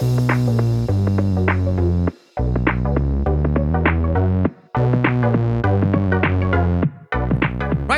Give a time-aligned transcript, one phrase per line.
[0.00, 0.06] Right,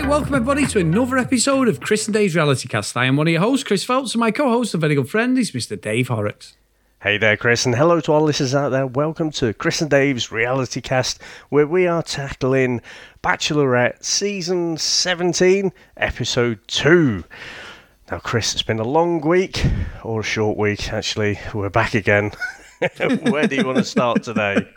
[0.09, 2.97] welcome everybody to another episode of Chris and Dave's Reality Cast.
[2.97, 5.37] I am one of your hosts, Chris Phelps, and my co-host, a very good friend,
[5.37, 5.79] is Mr.
[5.79, 6.57] Dave Horrocks.
[7.03, 8.87] Hey there, Chris, and hello to all listeners out there.
[8.87, 11.21] Welcome to Chris and Dave's Reality Cast,
[11.51, 12.81] where we are tackling
[13.23, 17.25] Bachelorette Season 17, Episode 2.
[18.11, 19.65] Now, Chris, it's been a long week,
[20.03, 21.39] or a short week, actually.
[21.55, 22.33] We're back again.
[22.99, 24.67] where do you want to start today?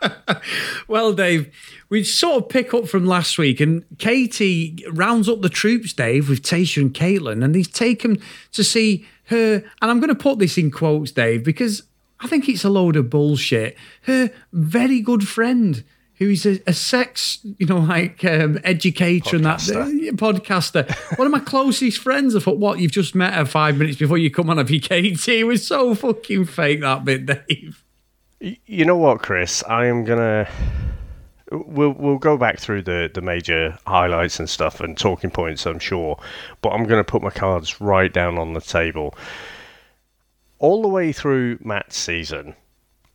[0.86, 1.52] Well, Dave,
[1.88, 6.28] we sort of pick up from last week, and Katie rounds up the troops, Dave,
[6.28, 8.20] with Tayshia and Kaitlyn, and he's taken
[8.52, 9.54] to see her.
[9.54, 11.82] And I'm going to put this in quotes, Dave, because
[12.20, 13.76] I think it's a load of bullshit.
[14.02, 15.82] Her very good friend,
[16.18, 20.10] who is a, a sex, you know, like um, educator and that Podcaster.
[20.12, 21.18] podcaster.
[21.18, 22.36] One of my closest friends.
[22.36, 22.78] I thought, what?
[22.78, 25.40] You've just met her five minutes before you come on your Katie.
[25.40, 27.84] It was so fucking fake that bit, Dave.
[28.40, 29.64] You know what, Chris?
[29.64, 30.48] I am gonna.
[31.50, 35.78] We'll we'll go back through the the major highlights and stuff and talking points, I'm
[35.78, 36.18] sure.
[36.62, 39.14] But I'm gonna put my cards right down on the table.
[40.58, 42.54] All the way through Matt's season,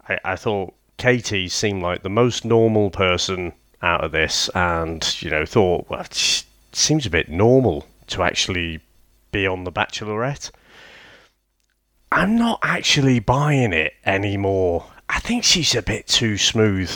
[0.07, 5.31] I, I thought Katie seemed like the most normal person out of this, and you
[5.31, 8.81] know thought, well, it seems a bit normal to actually
[9.31, 10.51] be on the Bachelorette.
[12.11, 14.85] I'm not actually buying it anymore.
[15.07, 16.91] I think she's a bit too smooth.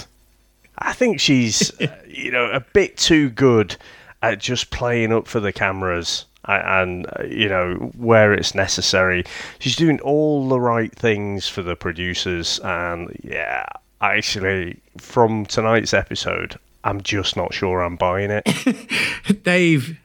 [0.78, 3.78] I think she's, uh, you know, a bit too good
[4.22, 9.24] at just playing up for the cameras a- and, uh, you know, where it's necessary.
[9.60, 12.60] She's doing all the right things for the producers.
[12.64, 13.66] And yeah,
[14.04, 19.44] actually, from tonight's episode, I'm just not sure I'm buying it.
[19.44, 19.98] Dave,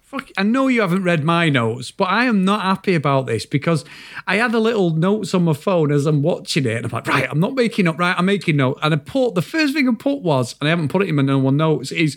[0.00, 3.44] fuck, I know you haven't read my notes, but I am not happy about this
[3.44, 3.84] because
[4.26, 7.06] I had a little notes on my phone as I'm watching it, and I'm like,
[7.06, 8.78] right, I'm not making up, right, I'm making note.
[8.82, 11.16] And I put the first thing I put was, and I haven't put it in
[11.16, 12.16] my normal notes, is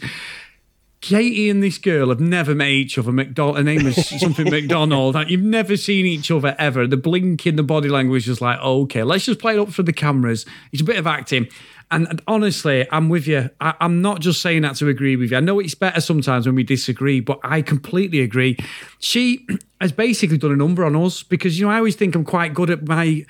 [1.01, 3.11] Katie and this girl have never met each other.
[3.11, 5.15] McDonald, her name is something McDonald.
[5.15, 6.87] Like, you've never seen each other ever.
[6.87, 9.83] The blink in the body language is like, okay, let's just play it up for
[9.83, 10.45] the cameras.
[10.71, 11.47] It's a bit of acting.
[11.91, 13.49] And, and honestly, I'm with you.
[13.61, 15.37] I, I'm not just saying that to agree with you.
[15.37, 18.57] I know it's better sometimes when we disagree, but I completely agree.
[18.99, 19.45] She
[19.81, 22.53] has basically done a number on us because, you know, I always think I'm quite
[22.53, 23.25] good at my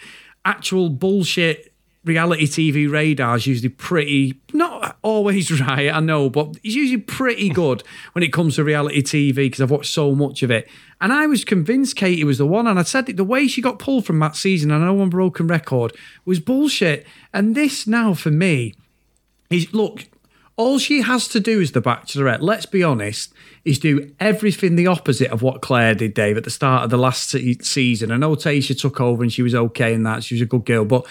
[0.45, 1.73] actual bullshit
[2.05, 7.49] reality TV radar is usually pretty, not always right, I know, but it's usually pretty
[7.49, 7.83] good
[8.13, 10.69] when it comes to reality TV because I've watched so much of it.
[11.01, 12.67] And I was convinced Katie was the one.
[12.67, 15.01] And I said that the way she got pulled from that season, and I know
[15.01, 15.93] on broken record,
[16.23, 17.05] was bullshit.
[17.33, 18.75] And this now for me
[19.49, 20.05] is look,
[20.57, 23.33] all she has to do is the Bachelorette, let's be honest,
[23.65, 26.97] is do everything the opposite of what Clare did, Dave, at the start of the
[26.97, 28.11] last season.
[28.11, 30.23] I know Tayshia took over and she was okay in that.
[30.23, 31.05] She was a good girl, but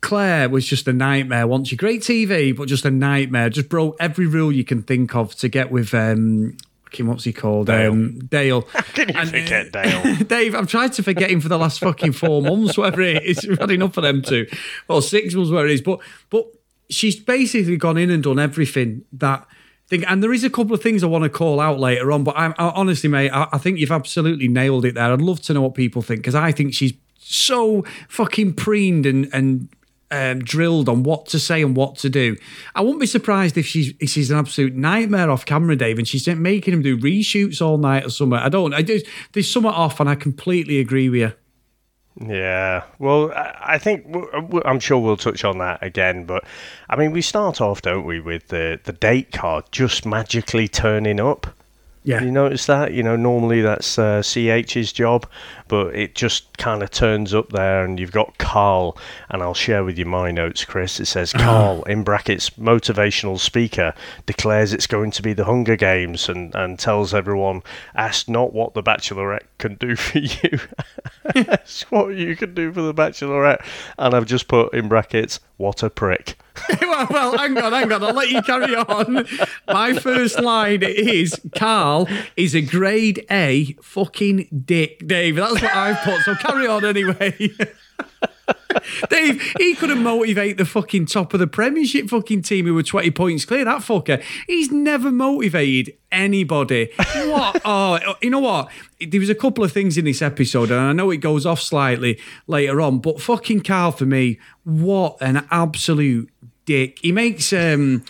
[0.00, 1.46] Clare was just a nightmare.
[1.46, 3.50] Once you great TV, but just a nightmare.
[3.50, 6.56] Just broke every rule you can think of to get with um
[7.00, 7.66] what's he called?
[7.66, 7.92] Dale.
[7.92, 8.66] Um Dale.
[8.96, 10.16] You And, uh, forget Dale?
[10.26, 13.46] Dave, I've tried to forget him for the last fucking four months, whatever it is.
[13.46, 14.46] We've had enough of them two.
[14.88, 15.82] Well, six months, where it is.
[15.82, 16.00] But
[16.30, 16.46] but
[16.90, 19.46] she's basically gone in and done everything that
[19.88, 20.04] thing.
[20.04, 22.24] And there is a couple of things I want to call out later on.
[22.24, 25.12] But I'm I, honestly, mate, I, I think you've absolutely nailed it there.
[25.12, 29.28] I'd love to know what people think because I think she's so fucking preened and
[29.32, 29.68] and
[30.10, 32.36] um, drilled on what to say and what to do.
[32.74, 36.08] I wouldn't be surprised if she's if she's an absolute nightmare off camera, Dave, and
[36.08, 38.38] she's making him do reshoots all night or something.
[38.38, 38.74] I don't.
[38.74, 39.00] I do.
[39.32, 41.32] There's something off, and I completely agree with you.
[42.26, 44.04] Yeah, well, I think
[44.64, 46.44] I'm sure we'll touch on that again, but
[46.90, 51.20] I mean, we start off, don't we, with the the date card just magically turning
[51.20, 51.46] up.
[52.08, 52.22] Yeah.
[52.22, 52.94] You notice that?
[52.94, 55.28] You know, normally that's uh, CH's job,
[55.68, 58.96] but it just kind of turns up there, and you've got Karl,
[59.28, 61.00] and I'll share with you my notes, Chris.
[61.00, 63.92] It says Karl in brackets motivational speaker
[64.24, 67.62] declares it's going to be the Hunger Games, and and tells everyone,
[67.94, 70.60] ask not what the Bachelorette can do for you,
[71.46, 73.62] ask what you can do for the Bachelorette,
[73.98, 76.38] and I've just put in brackets, what a prick.
[76.80, 78.02] well, well, hang on, hang on.
[78.02, 79.26] I'll let you carry on.
[79.66, 85.36] My first line is Karl is a grade A fucking dick, Dave.
[85.36, 86.20] That's what I've put.
[86.22, 87.34] So carry on anyway.
[89.10, 93.10] Dave, he couldn't motivate the fucking top of the Premiership fucking team who were 20
[93.12, 93.64] points clear.
[93.64, 94.22] That fucker.
[94.46, 96.90] He's never motivated anybody.
[96.96, 97.62] What?
[97.70, 98.70] Oh, you know what?
[99.00, 101.60] There was a couple of things in this episode, and I know it goes off
[101.60, 106.30] slightly later on, but fucking Karl for me, what an absolute
[106.68, 106.98] dick.
[107.00, 108.04] He makes um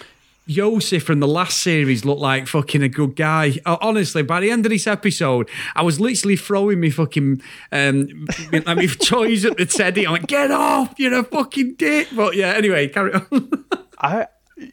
[0.49, 3.53] Yosef from the last series look like fucking a good guy.
[3.67, 8.67] Honestly, by the end of this episode, I was literally throwing me fucking um, like
[8.67, 10.07] my toys at the teddy.
[10.07, 12.09] I'm like, get off, you're a fucking dick.
[12.17, 13.67] But yeah, anyway, carry on.
[13.99, 14.27] I,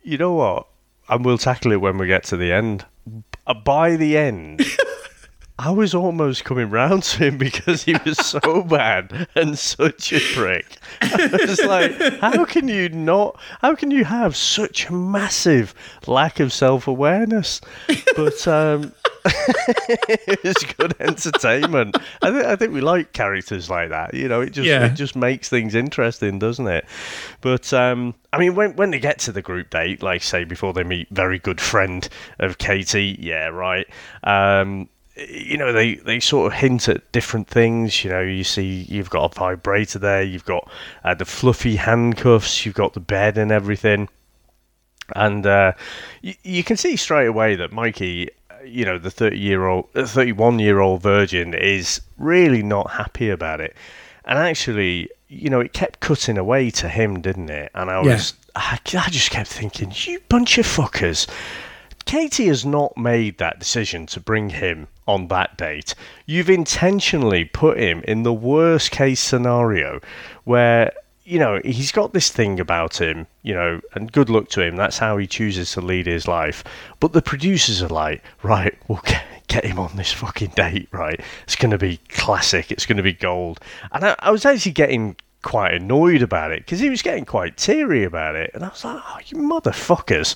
[0.03, 0.67] you know what?
[1.09, 2.85] And we'll tackle it when we get to the end.
[3.65, 4.61] By the end,
[5.57, 10.19] I was almost coming round to him because he was so bad and such a
[10.33, 10.65] prick.
[11.01, 13.39] I was like, how can you not?
[13.61, 15.73] How can you have such a massive
[16.07, 17.61] lack of self awareness?
[18.17, 18.91] But um,
[19.25, 21.95] it was good entertainment.
[22.21, 24.13] I think I think we like characters like that.
[24.13, 24.85] You know, it just Yeah.
[24.87, 26.85] it just makes things interesting, doesn't it?
[27.39, 30.73] But um, I mean, when when they get to the group date, like say before
[30.73, 32.07] they meet, very good friend
[32.39, 33.87] of Katie, yeah, right.
[34.25, 38.03] Um, you know, they, they sort of hint at different things.
[38.03, 40.69] You know, you see, you've got a vibrator there, you've got
[41.03, 44.09] uh, the fluffy handcuffs, you've got the bed and everything
[45.13, 45.73] and uh,
[46.21, 48.29] you, you can see straight away that Mikey,
[48.65, 53.75] you know, the thirty-year-old, thirty-one-year-old virgin, is really not happy about it.
[54.25, 57.71] And actually, you know, it kept cutting away to him, didn't it?
[57.75, 61.27] And I was, I, I just kept thinking, you bunch of fuckers.
[62.05, 65.95] Katie has not made that decision to bring him on that date.
[66.25, 69.99] You've intentionally put him in the worst case scenario
[70.43, 70.93] where,
[71.23, 74.75] you know, he's got this thing about him, you know, and good luck to him.
[74.75, 76.63] That's how he chooses to lead his life.
[76.99, 81.19] But the producers are like, right, we'll get, get him on this fucking date, right?
[81.43, 82.71] It's going to be classic.
[82.71, 83.59] It's going to be gold.
[83.91, 87.57] And I, I was actually getting quite annoyed about it because he was getting quite
[87.57, 88.51] teary about it.
[88.53, 90.35] And I was like, oh, you motherfuckers.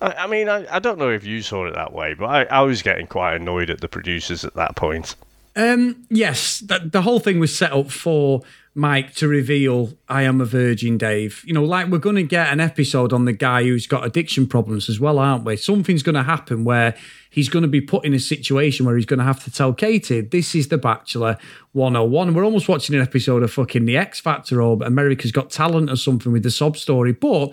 [0.00, 2.42] I, I mean, I, I don't know if you saw it that way, but I,
[2.44, 5.16] I was getting quite annoyed at the producers at that point.
[5.54, 8.42] Um, yes, the, the whole thing was set up for
[8.74, 11.42] Mike to reveal I am a virgin, Dave.
[11.46, 14.46] You know, like we're going to get an episode on the guy who's got addiction
[14.46, 15.56] problems as well, aren't we?
[15.56, 16.94] Something's going to happen where
[17.28, 19.74] he's going to be put in a situation where he's going to have to tell
[19.74, 21.36] Katie, this is The Bachelor
[21.72, 22.28] 101.
[22.28, 25.90] And we're almost watching an episode of fucking The X Factor or America's Got Talent
[25.90, 27.12] or something with the sob story.
[27.12, 27.52] But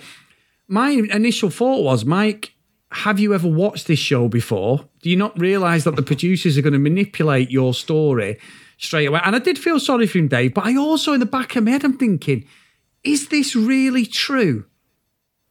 [0.69, 2.54] my initial thought was, Mike,
[2.92, 4.86] have you ever watched this show before?
[5.01, 8.39] Do you not realize that the producers are going to manipulate your story
[8.77, 9.19] straight away?
[9.24, 11.63] And I did feel sorry for him, Dave, but I also, in the back of
[11.66, 12.45] my head, I'm thinking,
[13.04, 14.66] is this really true?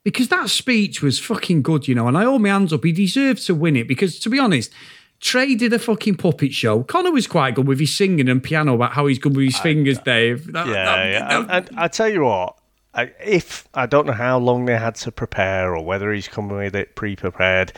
[0.03, 2.83] Because that speech was fucking good, you know, and I hold my hands up.
[2.83, 4.71] He deserved to win it because, to be honest,
[5.19, 6.83] Trey did a fucking puppet show.
[6.83, 9.59] Connor was quite good with his singing and piano about how he's good with his
[9.59, 10.51] fingers, Dave.
[10.53, 11.43] That- Yeah, that- yeah.
[11.43, 12.57] that- and I tell you what,
[12.93, 16.57] I, if I don't know how long they had to prepare or whether he's coming
[16.57, 17.71] with it pre-prepared,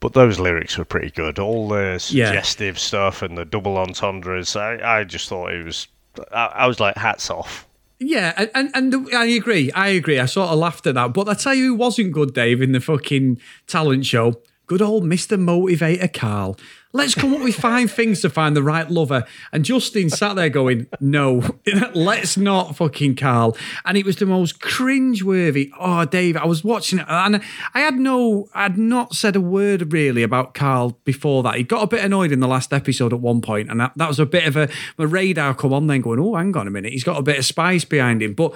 [0.00, 1.38] but those lyrics were pretty good.
[1.38, 4.54] All the suggestive stuff and the double entendres.
[4.56, 5.88] I, I just thought it was.
[6.32, 7.66] I, I was like, hats off.
[8.00, 9.72] Yeah, and, and and I agree.
[9.72, 10.20] I agree.
[10.20, 11.12] I sort of laughed at that.
[11.12, 14.40] But I tell you who wasn't good, Dave, in the fucking talent show?
[14.66, 15.40] Good old Mr.
[15.40, 16.56] Motivator Karl.
[16.98, 19.24] Let's come up with five things to find the right lover.
[19.52, 21.44] And Justin sat there going, No,
[21.94, 23.56] let's not fucking Karl.
[23.84, 25.70] And it was the most cringe-worthy.
[25.78, 27.40] Oh, Dave, I was watching it and
[27.72, 31.54] I had no, I had not said a word really about Karl before that.
[31.54, 34.08] He got a bit annoyed in the last episode at one point, and that, that
[34.08, 34.68] was a bit of a,
[34.98, 36.92] a radar come on then going, Oh, hang on a minute.
[36.92, 38.34] He's got a bit of spice behind him.
[38.34, 38.54] But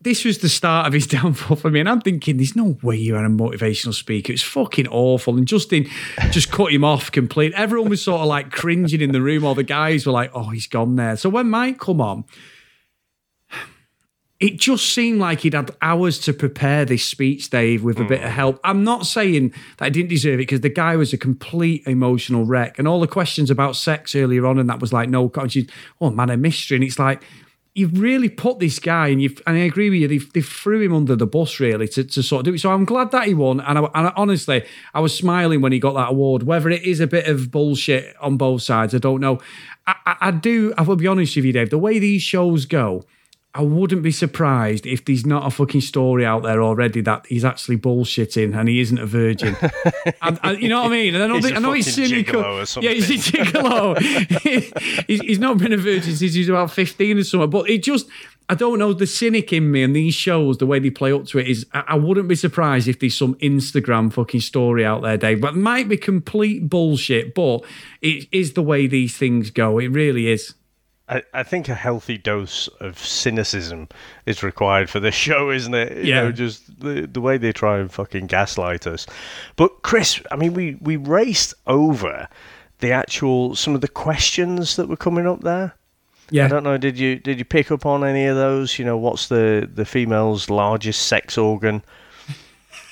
[0.00, 1.80] this was the start of his downfall for me.
[1.80, 4.32] And I'm thinking, there's no way you're a motivational speaker.
[4.32, 5.36] It's fucking awful.
[5.36, 5.88] And Justin
[6.30, 7.52] just cut him off complete.
[7.54, 9.44] Everyone was sort of like cringing in the room.
[9.44, 11.16] All the guys were like, oh, he's gone there.
[11.16, 12.24] So when Mike come on,
[14.40, 18.20] it just seemed like he'd had hours to prepare this speech, Dave, with a bit
[18.20, 18.36] of hmm.
[18.36, 18.60] help.
[18.62, 22.44] I'm not saying that I didn't deserve it because the guy was a complete emotional
[22.44, 22.78] wreck.
[22.78, 25.68] And all the questions about sex earlier on, and that was like, no, she's,
[26.00, 26.76] oh man, a mystery.
[26.76, 27.24] And it's like,
[27.78, 30.82] you've really put this guy, and you've, and I agree with you, they, they threw
[30.82, 32.58] him under the bus really to, to sort of do it.
[32.58, 33.60] So I'm glad that he won.
[33.60, 36.42] And, I, and I, honestly, I was smiling when he got that award.
[36.42, 39.38] Whether it is a bit of bullshit on both sides, I don't know.
[39.86, 42.66] I, I, I do, I will be honest with you, Dave, the way these shows
[42.66, 43.04] go,
[43.54, 47.44] I wouldn't be surprised if there's not a fucking story out there already that he's
[47.44, 49.56] actually bullshitting and he isn't a virgin.
[50.22, 51.14] and, and you know what I mean?
[51.14, 52.42] And I know, He's a I know he's cynical.
[52.82, 53.98] Yeah, he's a gigolo.
[55.06, 57.48] he's, he's not been a virgin since he was about 15 or something.
[57.48, 58.06] But it just,
[58.50, 61.24] I don't know, the cynic in me and these shows, the way they play up
[61.28, 65.00] to it is, I, I wouldn't be surprised if there's some Instagram fucking story out
[65.00, 65.40] there, Dave.
[65.40, 67.64] But it might be complete bullshit, but
[68.02, 69.78] it is the way these things go.
[69.78, 70.54] It really is.
[71.08, 73.88] I, I think a healthy dose of cynicism
[74.26, 75.96] is required for this show, isn't it?
[75.98, 76.22] You Yeah.
[76.22, 79.06] know, just the the way they try and fucking gaslight us.
[79.56, 82.28] But Chris, I mean, we we raced over
[82.80, 85.74] the actual some of the questions that were coming up there.
[86.30, 86.44] Yeah.
[86.44, 86.76] I don't know.
[86.76, 88.78] Did you did you pick up on any of those?
[88.78, 91.82] You know, what's the the female's largest sex organ?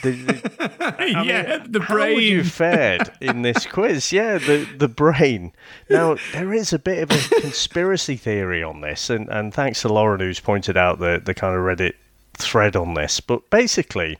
[0.06, 2.44] The, the, I yeah, mean, the How would you brain.
[2.44, 4.12] fared in this quiz?
[4.12, 5.52] Yeah, the the brain.
[5.90, 9.88] Now there is a bit of a conspiracy theory on this, and, and thanks to
[9.88, 11.94] Lauren who's pointed out the the kind of Reddit
[12.34, 13.20] thread on this.
[13.20, 14.18] But basically,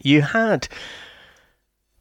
[0.00, 0.68] you had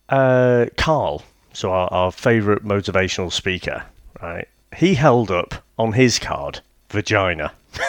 [0.09, 1.23] uh, Karl,
[1.53, 3.83] so our, our favourite motivational speaker,
[4.21, 4.47] right?
[4.75, 7.51] He held up on his card vagina.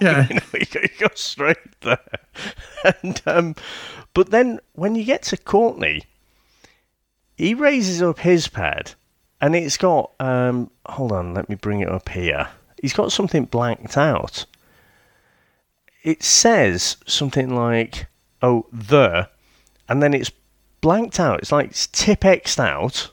[0.00, 0.28] Yeah.
[0.28, 1.98] you know, you go, you go straight there.
[3.02, 3.56] And um,
[4.14, 6.04] but then when you get to Courtney,
[7.36, 8.92] he raises up his pad,
[9.40, 12.48] and it's got um, hold on, let me bring it up here.
[12.80, 14.46] He's got something blanked out.
[16.04, 18.06] It says something like,
[18.40, 19.28] "Oh, the,"
[19.88, 20.30] and then it's
[20.80, 21.40] blanked out.
[21.40, 23.10] It's like it's tip xed out,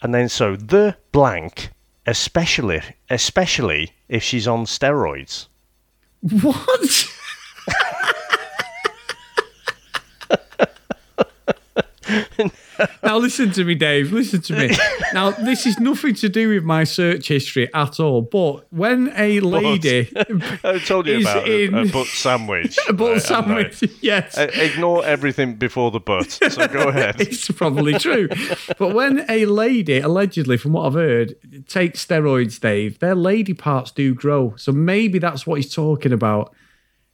[0.00, 1.70] and then so the blank,
[2.06, 5.46] especially especially if she's on steroids.
[6.20, 7.10] What?
[13.02, 14.12] now listen to me, Dave.
[14.12, 14.76] Listen to me.
[15.12, 18.22] Now this is nothing to do with my search history at all.
[18.22, 20.10] But when a lady
[20.64, 22.78] I told you is about a, a butt sandwich.
[22.88, 26.30] a butt right, sandwich, yes, Uh, Ignore everything before the butt.
[26.30, 27.20] So go ahead.
[27.20, 28.28] it's probably true.
[28.78, 31.34] but when a lady, allegedly, from what I've heard,
[31.68, 34.54] takes steroids, Dave, their lady parts do grow.
[34.56, 36.54] So maybe that's what he's talking about.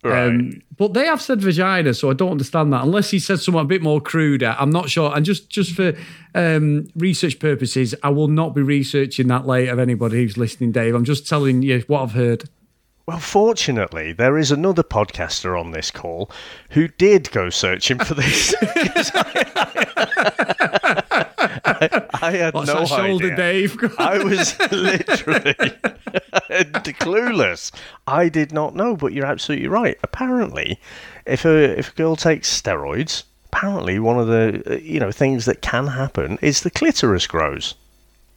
[0.03, 0.29] Right.
[0.29, 2.85] Um, but they have said vagina, so I don't understand that.
[2.85, 5.15] Unless he said something a bit more cruder, I'm not sure.
[5.15, 5.93] And just just for
[6.35, 9.73] um, research purposes, I will not be researching that later.
[9.73, 12.49] Of anybody who's listening, Dave, I'm just telling you what I've heard.
[13.07, 16.31] Well, fortunately, there is another podcaster on this call
[16.71, 18.55] who did go searching for this.
[21.81, 23.37] I, I had What's no that shoulder, idea.
[23.37, 23.77] Dave?
[23.99, 25.55] I was literally
[27.01, 27.73] clueless.
[28.07, 29.99] I did not know, but you're absolutely right.
[30.03, 30.79] Apparently,
[31.27, 35.63] if a if a girl takes steroids, apparently one of the you know things that
[35.63, 37.75] can happen is the clitoris grows.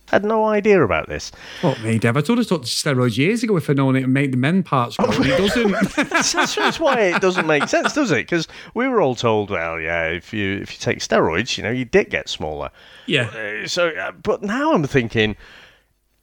[0.07, 1.31] Had no idea about this.
[1.61, 2.15] Fuck me, Dave.
[2.15, 4.61] I told us about steroids years ago if I'd known it and made the men
[4.61, 5.09] parts grow.
[5.09, 5.71] it doesn't.
[5.71, 8.17] that's, that's, that's why it doesn't make sense, does it?
[8.17, 11.71] Because we were all told, well, yeah, if you if you take steroids, you know,
[11.71, 12.69] your dick gets smaller.
[13.07, 13.29] yeah.
[13.29, 15.35] Uh, so, uh, but now I'm thinking,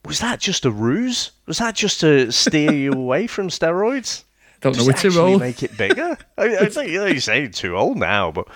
[0.05, 1.31] was that just a ruse?
[1.45, 4.23] Was that just to steer you away from steroids?
[4.61, 5.39] Don't know Does where it to actually roll.
[5.39, 6.17] make it bigger?
[6.37, 8.47] I, I think you know, you're saying too old now, but.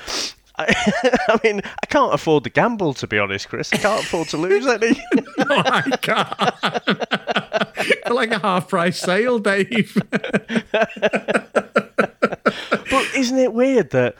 [0.57, 0.73] I,
[1.27, 3.73] I mean, I can't afford to gamble, to be honest, Chris.
[3.73, 4.91] I can't afford to lose any.
[5.37, 6.39] No, I can't.
[8.09, 9.97] like a half price sale, Dave.
[12.89, 14.15] But isn't it weird that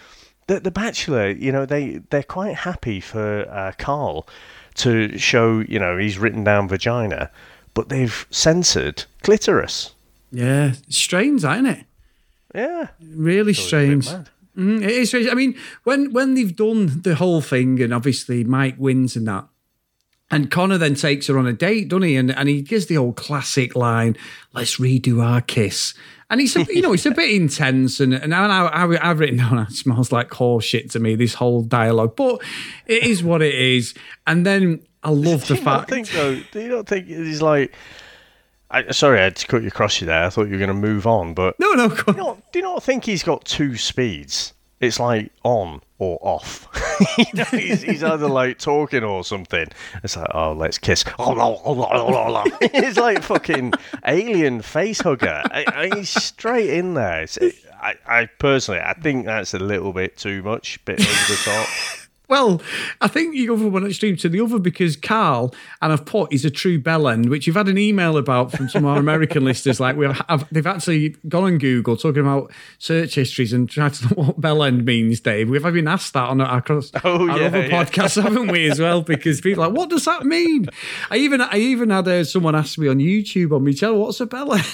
[0.48, 4.28] that the Bachelor, you know, they they're quite happy for uh, Karl
[4.76, 7.32] to show, you know, he's written down vagina,
[7.74, 9.94] but they've censored clitoris.
[10.32, 11.86] yeah, strange, isn't it?
[12.54, 14.08] Yeah, Really strange.
[14.58, 15.28] Mm, it is strange.
[15.30, 19.46] I mean, when when they've done the whole thing, and obviously Mike wins and that,
[20.32, 22.16] and Connor then takes her on a date, doesn't he?
[22.16, 24.16] And and he gives the old classic line,
[24.54, 25.94] "Let's redo our kiss."
[26.30, 29.38] And it's a, you know it's a bit intense, and and I, I, I've written
[29.38, 31.16] down it smells like horse shit to me.
[31.16, 32.42] This whole dialogue, but
[32.88, 33.94] it is what it is.
[34.26, 35.90] And then I love the Do you not fact.
[35.92, 36.42] think though?
[36.52, 37.74] Do you not think he's like?
[38.72, 40.24] I, sorry, I had to cut you across you there.
[40.24, 42.60] I thought you were going to move on, but no, no, do you, not, do
[42.60, 44.54] you not think he's got two speeds?
[44.80, 46.68] It's like on or off.
[47.18, 49.68] you know, he's, he's either like talking or something.
[50.04, 51.06] It's like, oh, let's kiss.
[51.18, 52.58] Oh, no, oh, no, oh, no, no.
[52.62, 53.74] It's like fucking
[54.06, 55.42] alien face hugger.
[55.46, 57.24] I, I, he's straight in there.
[57.24, 57.38] It's,
[57.82, 61.68] I, I personally, I think that's a little bit too much, bit over the top.
[62.28, 62.62] Well,
[63.02, 66.34] I think you go from one extreme to the other because Karl, and I've put,
[66.34, 69.00] is a true bell end, which you've had an email about from some of our
[69.00, 69.80] American listeners.
[69.80, 70.20] Like we've,
[70.52, 74.64] they've actually gone on Google talking about search histories and tried to know what bell
[74.64, 75.50] end means, Dave.
[75.50, 77.84] We've even asked that on our, across Oh, our yeah, other yeah.
[77.84, 79.02] podcasts, haven't we, as well?
[79.02, 80.68] Because people are like, what does that mean?
[81.10, 84.20] I even I even had uh, someone ask me on YouTube on me, tell what's
[84.20, 84.66] a bell end?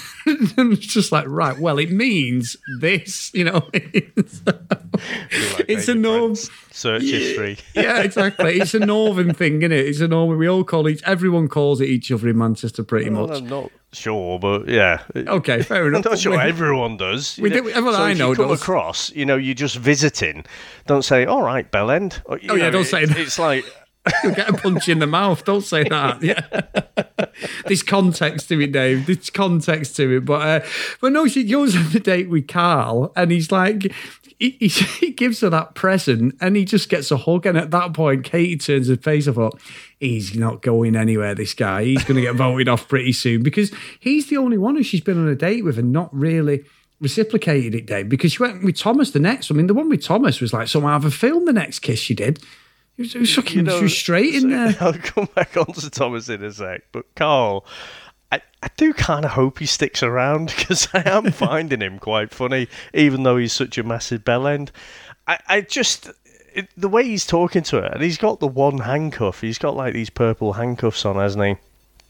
[0.56, 3.68] and it's just like, right, well, it means this, you know.
[3.72, 6.34] Like It's a norm.
[6.36, 7.58] Friends Search history.
[7.74, 8.58] yeah, exactly.
[8.60, 9.86] It's a northern thing, isn't it?
[9.86, 10.38] It's a northern.
[10.38, 11.02] We all call each.
[11.04, 13.38] Everyone calls it each other in Manchester, pretty Well, much.
[13.42, 15.02] I'm not sure, but yeah.
[15.14, 16.06] Okay, fair enough.
[16.06, 17.38] I'm not sure We- everyone does.
[17.38, 17.62] we know.
[17.62, 18.60] do- everyone so I know you come does.
[18.62, 20.44] across, you know, you're just visiting.
[20.86, 23.18] Don't say, "All right, bell end." Or, Oh, yeah, don't it- say that.
[23.18, 23.64] It's like,
[24.24, 25.44] You'll get a punch in the mouth.
[25.44, 26.20] Don't say that.
[26.22, 26.40] Yeah.
[27.66, 29.06] There's context to it, Dave.
[29.06, 30.24] There's context to it.
[30.24, 30.66] But uh,
[31.00, 33.92] but no, she goes on the date with Karl, and he's like.
[34.42, 34.68] He, he,
[35.06, 37.46] he gives her that present and he just gets a hug.
[37.46, 39.28] And at that point, Katie turns her face.
[39.28, 39.60] I thought,
[40.00, 41.84] he's not going anywhere, this guy.
[41.84, 43.70] He's going to get voted off pretty soon because
[44.00, 46.64] he's the only one who she's been on a date with and not really
[47.00, 49.50] reciprocated it, Dave, because she went with Thomas the next.
[49.50, 51.44] I mean, the one with Thomas was like some out of a film.
[51.46, 52.38] The next kiss she did,
[52.96, 54.76] it was, it was fucking You know, straight in so- there.
[54.80, 57.64] I'll come back onto Thomas in a sec, but Karl,
[58.32, 62.30] I, I do kind of hope he sticks around because I am finding him quite
[62.32, 64.72] funny, even though he's such a massive bell end.
[65.28, 66.10] I, I just.
[66.54, 69.40] It, the way he's talking to her, and he's got the one handcuff.
[69.40, 71.56] He's got like these purple handcuffs on, hasn't he?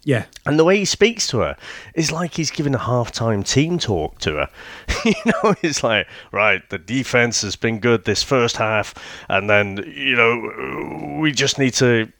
[0.04, 1.56] Yeah, And the way he speaks to her
[1.94, 4.48] is like he's giving a halftime team talk to her.
[5.04, 8.94] you know, it's like, right, the defense has been good this first half,
[9.28, 12.10] and then, you know, we just need to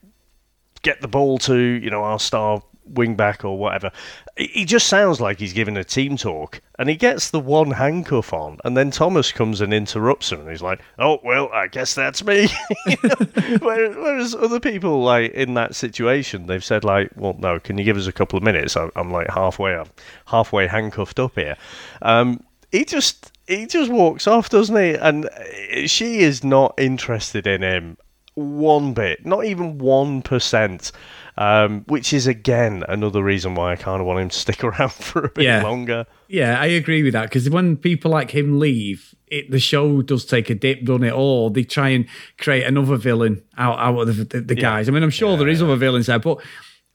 [0.82, 3.90] get the ball to, you know, our star wing back or whatever.
[4.36, 8.32] He just sounds like he's giving a team talk, and he gets the one handcuff
[8.32, 11.94] on, and then Thomas comes and interrupts him, and he's like, "Oh well, I guess
[11.94, 12.48] that's me."
[13.60, 17.96] Whereas other people, like in that situation, they've said like, "Well, no, can you give
[17.96, 18.76] us a couple of minutes?
[18.76, 19.90] I'm, I'm like halfway, I'm
[20.26, 21.56] halfway handcuffed up here."
[22.00, 24.94] Um, he just he just walks off, doesn't he?
[24.94, 27.98] And uh, she is not interested in him
[28.34, 30.90] one bit, not even one percent.
[31.38, 34.92] Um, which is again another reason why I kind of want him to stick around
[34.92, 35.62] for a bit Yeah.
[35.62, 36.06] longer.
[36.28, 40.26] yeah, I agree with that because when people like him leave, it, the show does
[40.26, 41.12] take a dip, doesn't it?
[41.14, 42.04] Or they try and
[42.36, 44.88] create another villain out, out of the, the, the guys.
[44.88, 46.36] I mean, I'm sure there is other villains there, but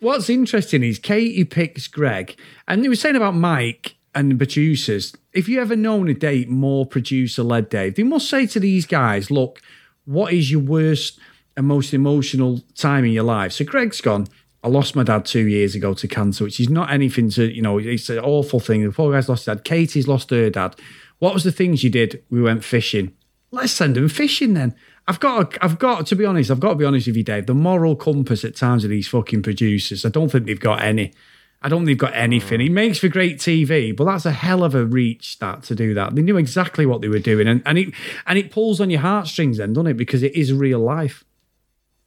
[0.02, 2.36] what's interesting is Katie picks Greg,
[2.68, 5.16] and they were saying about Mike and the producers.
[5.34, 8.86] If you ever known a date more producer led, Dave, they must say to these
[8.86, 9.62] guys, look,
[10.06, 11.20] what is your worst
[11.64, 13.54] most emotional time in your life?
[13.54, 14.28] So Greg's gone.
[14.64, 17.62] I lost my dad two years ago to cancer, which is not anything to, you
[17.62, 18.84] know, it's an awful thing.
[18.84, 19.64] The poor guy's lost his dad.
[19.64, 20.76] Katie's lost her dad.
[21.20, 22.24] What was the things you did?
[22.30, 23.14] We went fishing.
[23.52, 24.76] Let's send them fishing then.
[25.08, 26.52] I've got, to, I've got to be honest.
[26.52, 27.46] I've got to be honest with you, Dave.
[27.46, 31.14] The moral compass at times of these fucking producers, I don't think they've got any.
[31.62, 32.62] I don't think they've got anything.
[32.62, 35.94] It makes for great TV, but that's a hell of a reach that to do
[35.94, 36.14] that.
[36.14, 37.94] They knew exactly what they were doing, and, and it
[38.28, 39.98] and it pulls on your heartstrings, then, doesn't it?
[39.98, 41.24] Because it is real life.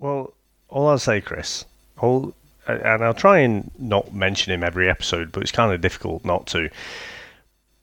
[0.01, 0.33] Well,
[0.69, 1.65] all I'll say, Chris,
[1.99, 2.35] all,
[2.67, 6.47] and I'll try and not mention him every episode, but it's kind of difficult not
[6.49, 6.69] to.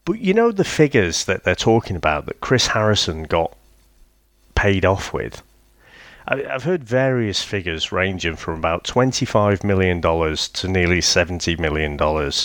[0.06, 3.56] But you know the figures that they're talking about that Chris Harrison got
[4.56, 5.42] paid off with?
[6.28, 11.98] I- I've heard various figures ranging from about $25 million to nearly $70 million.
[12.02, 12.42] Oh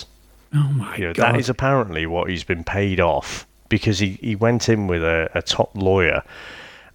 [0.74, 1.35] my You know, god!
[1.35, 5.30] that is apparently what he's been paid off because he, he went in with a,
[5.35, 6.22] a top lawyer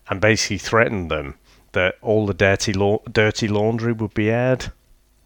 [0.10, 1.34] and basically threatened them
[1.78, 4.72] that all the dirty lau- dirty laundry would be aired.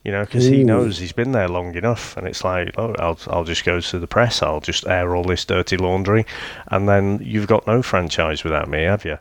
[0.04, 3.20] You know, because he knows he's been there long enough, and it's like, oh, I'll
[3.28, 6.26] I'll just go to the press, I'll just air all this dirty laundry,
[6.72, 9.20] and then you've got no franchise without me, have you?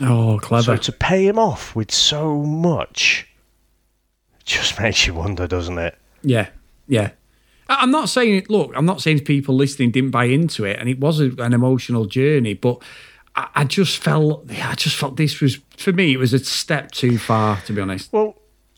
[0.00, 0.62] oh, clever.
[0.62, 3.26] So to pay him off with so much,
[4.44, 5.96] just makes you wonder, doesn't it?
[6.22, 6.48] Yeah,
[6.86, 7.10] yeah.
[7.68, 8.70] I- I'm not saying look.
[8.76, 12.54] I'm not saying people listening didn't buy into it, and it was an emotional journey.
[12.54, 12.80] But
[13.34, 16.12] I, I just felt, yeah, I just felt this was for me.
[16.12, 18.12] It was a step too far, to be honest.
[18.12, 18.36] Well,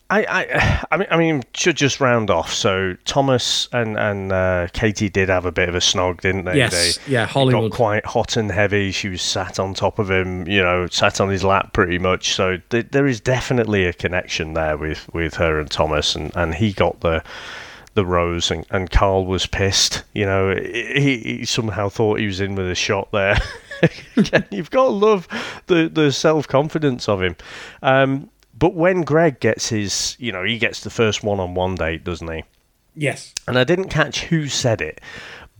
[0.09, 2.53] I, I, I mean, I mean, should just round off.
[2.53, 6.57] So Thomas and and uh, Katie did have a bit of a snog, didn't they?
[6.57, 7.71] Yes, they, yeah, Hollywood.
[7.71, 8.91] got quite hot and heavy.
[8.91, 12.35] She was sat on top of him, you know, sat on his lap pretty much.
[12.35, 16.53] So th- there is definitely a connection there with with her and Thomas, and and
[16.55, 17.23] he got the.
[17.95, 20.03] The rose and, and Karl was pissed.
[20.13, 23.37] You know, he, he somehow thought he was in with a shot there.
[24.17, 25.27] Again, you've got to love
[25.67, 27.35] the the self confidence of him.
[27.81, 31.75] Um, but when Greg gets his, you know, he gets the first one on one
[31.75, 32.43] date, doesn't he?
[32.95, 33.33] Yes.
[33.47, 35.01] And I didn't catch who said it,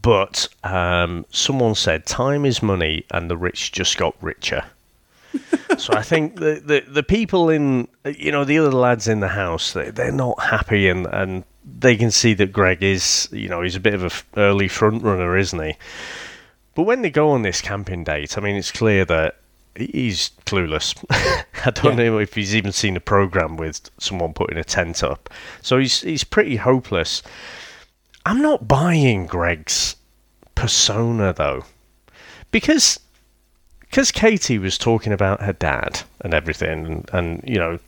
[0.02, 4.64] but um, someone said, "Time is money, and the rich just got richer."
[5.78, 9.28] so I think the, the the people in, you know, the other lads in the
[9.30, 11.44] house, they, they're not happy, and and
[11.80, 14.68] they can see that Greg is, you know, he's a bit of a f- early
[14.68, 15.76] front runner, isn't he?
[16.76, 19.38] But when they go on this camping date, I mean, it's clear that
[19.76, 20.96] he's clueless.
[21.66, 25.30] I don't know if he's even seen a program with someone putting a tent up.
[25.62, 27.24] So he's he's pretty hopeless.
[28.26, 29.96] I'm not buying Greg's
[30.54, 31.66] persona though,
[32.52, 33.00] because
[33.82, 37.80] because Katie was talking about her dad and everything, and, and you know,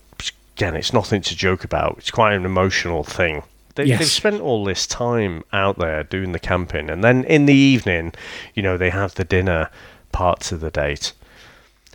[0.55, 1.95] again, it's nothing to joke about.
[1.97, 3.43] It's quite an emotional thing.
[3.77, 3.99] They, Yes.
[3.99, 8.13] They've spent all this time out there doing the camping, and then in the evening,
[8.53, 9.69] you know, they have the dinner
[10.11, 11.13] parts of the date.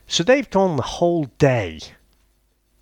[0.06, 1.80] So they've gone the whole day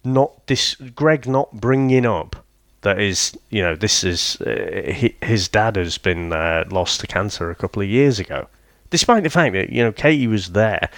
[0.05, 2.45] not this Greg not bringing up
[2.83, 7.07] that is you know this is uh, hi- his dad has been uh, lost to
[7.07, 8.49] cancer a couple of years ago
[8.89, 10.89] despite the fact that you know Katie was there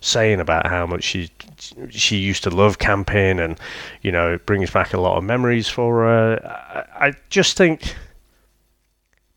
[0.00, 1.30] saying about how much she
[1.90, 3.58] she used to love camping and
[4.02, 7.94] you know it brings back a lot of memories for her I, I just think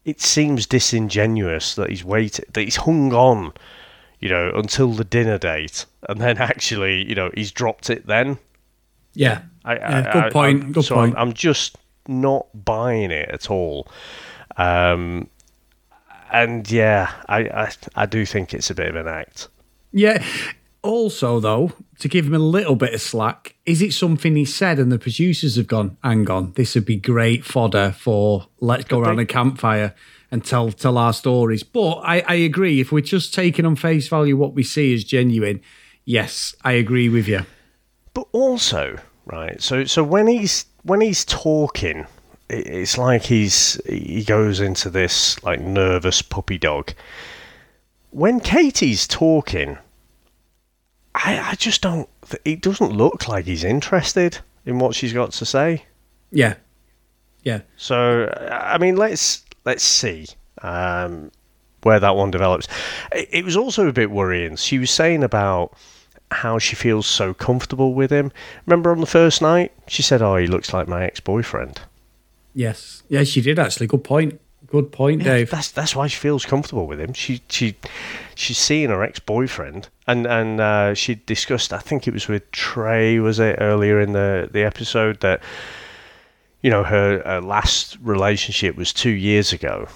[0.06, 3.54] it seems disingenuous that he's waited, that he's hung on,
[4.20, 8.38] you know, until the dinner date, and then actually, you know, he's dropped it then.
[9.14, 9.44] Yeah.
[9.64, 13.30] I, Yeah, I- good I- point, I'm- good so I'm- I'm, just not buying it
[13.30, 13.88] at all.
[14.58, 15.30] Um,
[16.34, 19.48] and yeah, I, I I do think it's a bit of an act.
[19.94, 20.26] Yeah.
[20.82, 24.80] Also, though, to give him a little bit of slack, is it something he said
[24.80, 29.00] and the producers have gone, hang on, this would be great fodder for let's go
[29.00, 29.24] around be.
[29.24, 29.96] a campfire
[30.30, 31.64] and tell tell our stories.
[31.64, 35.06] But I, I agree, if we're just taking on face value what we see as
[35.06, 35.62] genuine,
[36.04, 37.46] yes, I agree with you.
[38.14, 39.62] But also, right?
[39.62, 42.08] So so when he's when he's talking,
[42.50, 46.94] it's like he's he goes into this like nervous puppy dog.
[48.14, 49.80] When Katie's talking,
[51.16, 52.08] I I just don't.
[52.46, 55.86] It doesn't look like he's interested in what she's got to say.
[56.32, 56.56] Yeah.
[57.42, 57.62] Yeah.
[57.76, 60.28] So I mean, let's let's see
[60.62, 61.32] um,
[61.82, 62.68] where that one develops.
[63.12, 64.58] It, it was also a bit worrying.
[64.58, 65.76] She was saying about
[66.30, 68.32] how she feels so comfortable with him.
[68.68, 71.82] Remember on the first night, she said, "Oh, he looks like my ex-boyfriend."
[72.54, 73.02] Yes.
[73.10, 73.88] Yeah, she did actually.
[73.88, 74.40] Good point.
[74.74, 75.52] Good point, Yeah, Dave.
[75.52, 77.14] That's that's why she feels comfortable with him.
[77.14, 77.76] She she
[78.34, 81.72] she's seeing her ex-boyfriend, and and uh, she discussed.
[81.72, 83.20] I think it was with Trey.
[83.20, 85.44] Was it earlier in the the episode that
[86.64, 89.90] you know her, her last relationship was two years ago,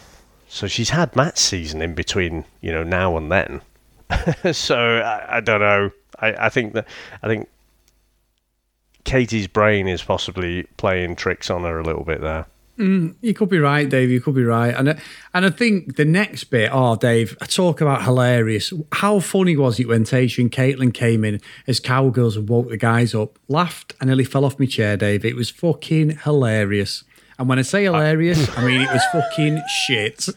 [0.48, 2.46] so she's had Matt's season in between.
[2.62, 3.62] You know now and then.
[4.54, 5.90] so I, I don't know.
[6.20, 6.88] I, I think that
[7.24, 7.50] I think
[9.06, 12.46] Katie's brain is possibly playing tricks on her a little bit there.
[12.78, 14.10] Mm, you could be right, Dave.
[14.12, 15.00] You could be right, and I-
[15.34, 16.70] and I think the next bit.
[16.72, 18.72] Oh, Dave, I talk about hilarious.
[18.92, 22.78] How funny was it when Tayshia and Kaitlyn came in as cowgirls and woke the
[22.78, 23.40] guys up?
[23.48, 25.26] Laughed and nearly fell off my chair, Dave.
[25.26, 27.04] It was fucking hilarious.
[27.40, 30.28] And when I say hilarious, I mean it was fucking shit.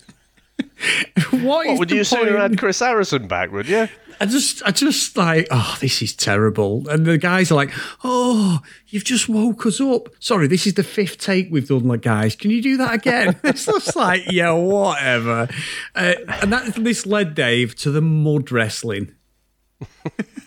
[1.30, 2.40] what is Would you sooner point?
[2.40, 3.52] had Chris Harrison back?
[3.52, 3.88] Would you?
[4.20, 6.86] I just, I just like, oh, this is terrible.
[6.90, 7.70] And the guys are like,
[8.04, 10.10] oh, you've just woke us up.
[10.20, 12.36] Sorry, this is the fifth take we've done, like, guys.
[12.36, 13.40] Can you do that again?
[13.44, 15.48] it's just like, yeah, whatever.
[15.94, 19.14] Uh, and that this led Dave to the mud wrestling.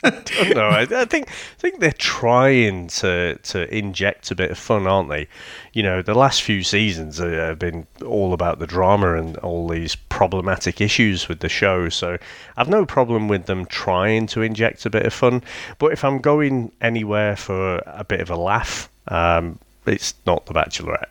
[0.03, 0.67] Don't know.
[0.67, 5.09] I, I think I think they're trying to to inject a bit of fun, aren't
[5.09, 5.27] they?
[5.71, 9.95] You know, the last few seasons have been all about the drama and all these
[9.95, 11.89] problematic issues with the show.
[11.89, 12.17] So
[12.57, 15.41] I've no problem with them trying to inject a bit of fun.
[15.79, 20.53] But if I'm going anywhere for a bit of a laugh, um, it's not The
[20.53, 21.09] Bachelorette.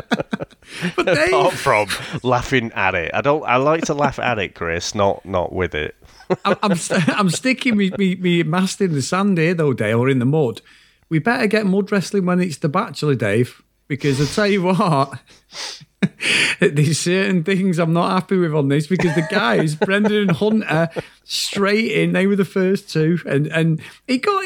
[0.94, 1.88] But Dave, Apart from
[2.22, 3.44] laughing at it, I don't.
[3.44, 5.94] I like to laugh at it, Chris, not not with it.
[6.44, 9.98] I'm, I'm, st- I'm sticking me, me, me mast in the sand here, though, Dave,
[9.98, 10.60] or in the mud.
[11.08, 15.20] We better get mud wrestling when it's the Bachelor, Dave, because I tell you what,
[16.60, 20.88] there's certain things I'm not happy with on this because the guys, Brendan and Hunter,
[21.24, 24.44] straight in, they were the first two, and and it got.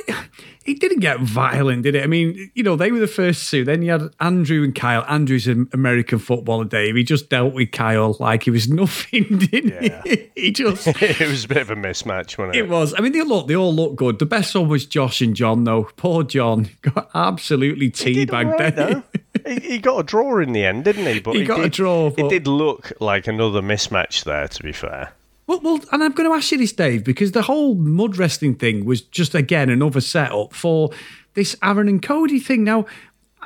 [0.67, 2.05] It didn't get violent, did it?
[2.05, 3.65] I mean, you know, they were the first two.
[3.65, 5.05] Then you had Andrew and Kyle.
[5.09, 6.95] Andrew's an American footballer, Dave.
[6.97, 10.03] He just dealt with Kyle like he was nothing, didn't Yeah.
[10.05, 10.31] he?
[10.37, 12.59] He just it was a bit of a mismatch, wasn't it?
[12.67, 12.95] it was.
[12.97, 13.49] I mean, they look.
[13.49, 14.19] They all look good.
[14.19, 15.85] The best one was Josh and John, though.
[15.97, 18.33] Poor John got absolutely teabagged.
[18.53, 19.03] alright, there.
[19.47, 21.21] He, he got a draw in the end, didn't he?
[21.21, 24.49] But He got a draw, but- It did look like another mismatch there.
[24.49, 25.13] To be fair,
[25.47, 28.55] Well, well, and I'm going to ask you this, Dave, because the whole mud wrestling
[28.55, 30.91] thing was just again another setup for
[31.35, 32.65] this Aaron and Cody thing.
[32.65, 32.87] Now,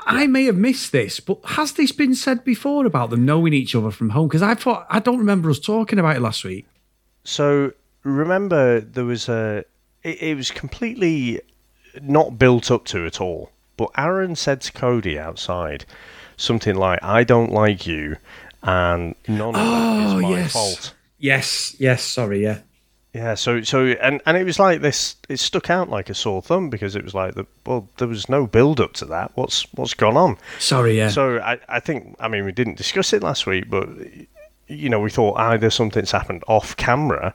[0.07, 3.75] I may have missed this, but has this been said before about them knowing each
[3.75, 4.29] other from home?
[4.29, 6.67] Because I thought I don't remember us talking about it last week.
[7.25, 9.65] so remember there was a.
[10.03, 11.41] It, it was completely
[12.03, 13.51] not built up to at all.
[13.77, 15.85] But Aaron said to Cody outside
[16.37, 18.17] something like, "I don't like you,
[18.63, 20.53] and none of Oh, is my yes.
[20.53, 22.03] fault." Yes, yes.
[22.03, 22.59] Sorry, yeah.
[23.13, 25.15] Yeah, so so and and it was like this.
[25.29, 28.29] It stuck out like a sore thumb because it was like the well, there was
[28.29, 29.31] no build up to that.
[29.37, 30.37] What's what's gone on?
[30.59, 31.11] Sorry, yeah.
[31.11, 33.89] So I, I think I mean we didn't discuss it last week, but
[34.67, 37.33] you know we thought either something's happened off camera,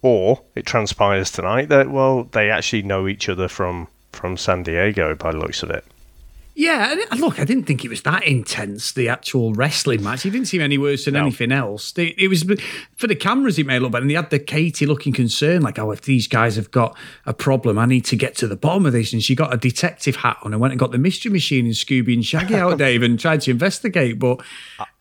[0.00, 5.14] or it transpires tonight that well they actually know each other from from San Diego
[5.14, 5.84] by the looks of it.
[6.56, 8.92] Yeah, look, I didn't think it was that intense.
[8.92, 11.20] The actual wrestling match, it didn't seem any worse than No.
[11.22, 11.96] anything else.
[11.96, 12.44] It, it was
[12.96, 14.02] for the cameras, it made look better.
[14.02, 17.32] And they had the Katie looking concerned, like, "Oh, if these guys have got a
[17.32, 20.16] problem, I need to get to the bottom of this." And she got a detective
[20.16, 23.02] hat on and went and got the mystery machine and Scooby and Shaggy out, Dave,
[23.04, 24.18] and tried to investigate.
[24.18, 24.42] But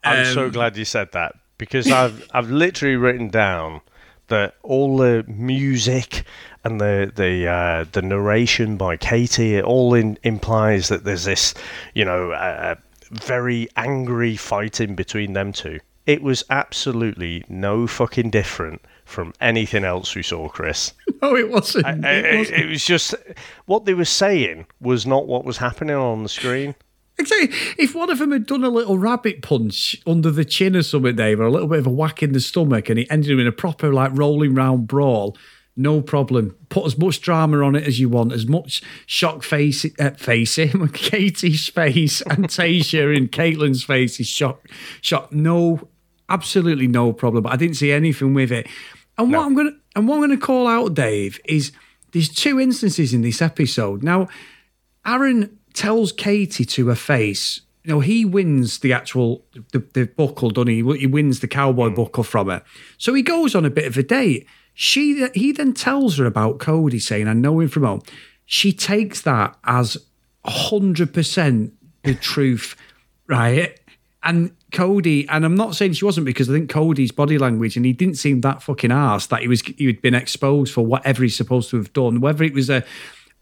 [0.05, 3.81] I'm Um, so glad you said that because I've I've literally written down
[4.27, 6.23] that all the music
[6.63, 11.53] and the the uh, the narration by Katie it all in, implies that there's this
[11.93, 12.75] you know uh,
[13.11, 15.79] very angry fighting between them two.
[16.05, 20.93] It was absolutely no fucking different from anything else we saw, Chris.
[21.21, 21.85] No, it wasn't.
[21.85, 22.57] I- it wasn't.
[22.59, 23.13] it was just
[23.65, 26.75] what they were saying was not what was happening on the screen.
[27.17, 27.49] Exactly.
[27.77, 31.17] If one of them had done a little rabbit punch under the chin or something,
[31.17, 33.39] Dave, or a little bit of a whack in the stomach, and it ended up
[33.41, 35.35] in a proper like rolling round brawl,
[35.79, 36.57] no problem.
[36.67, 40.87] Put as much drama on it as you want, as much shock face, uh, facing
[40.93, 44.67] Katie's face and Tayshia and Kaitlyn's face is shock,
[44.99, 45.31] shock.
[45.31, 45.87] No,
[46.27, 47.43] absolutely no problem.
[47.43, 48.67] But I didn't see anything with it.
[49.17, 51.71] And what I'm gonna and what I'm gonna call out, Dave, is
[52.11, 54.03] there's two instances in this episode.
[54.03, 54.27] Now,
[55.05, 60.49] Aaron tells Katie to her face, you know, he wins the actual the, the buckle,
[60.49, 60.83] doesn't he?
[60.97, 62.63] He wins the cowboy buckle from her.
[62.97, 64.45] So he goes on a bit of a date.
[64.81, 68.01] She he then tells her about Cody, saying, "I know him from home."
[68.45, 69.97] She takes that as
[70.45, 71.73] hundred percent
[72.05, 72.77] the truth,
[73.27, 73.77] right?
[74.23, 77.85] And Cody, and I'm not saying she wasn't because I think Cody's body language, and
[77.85, 81.23] he didn't seem that fucking arse that he was he had been exposed for whatever
[81.23, 82.21] he's supposed to have done.
[82.21, 82.85] Whether it was a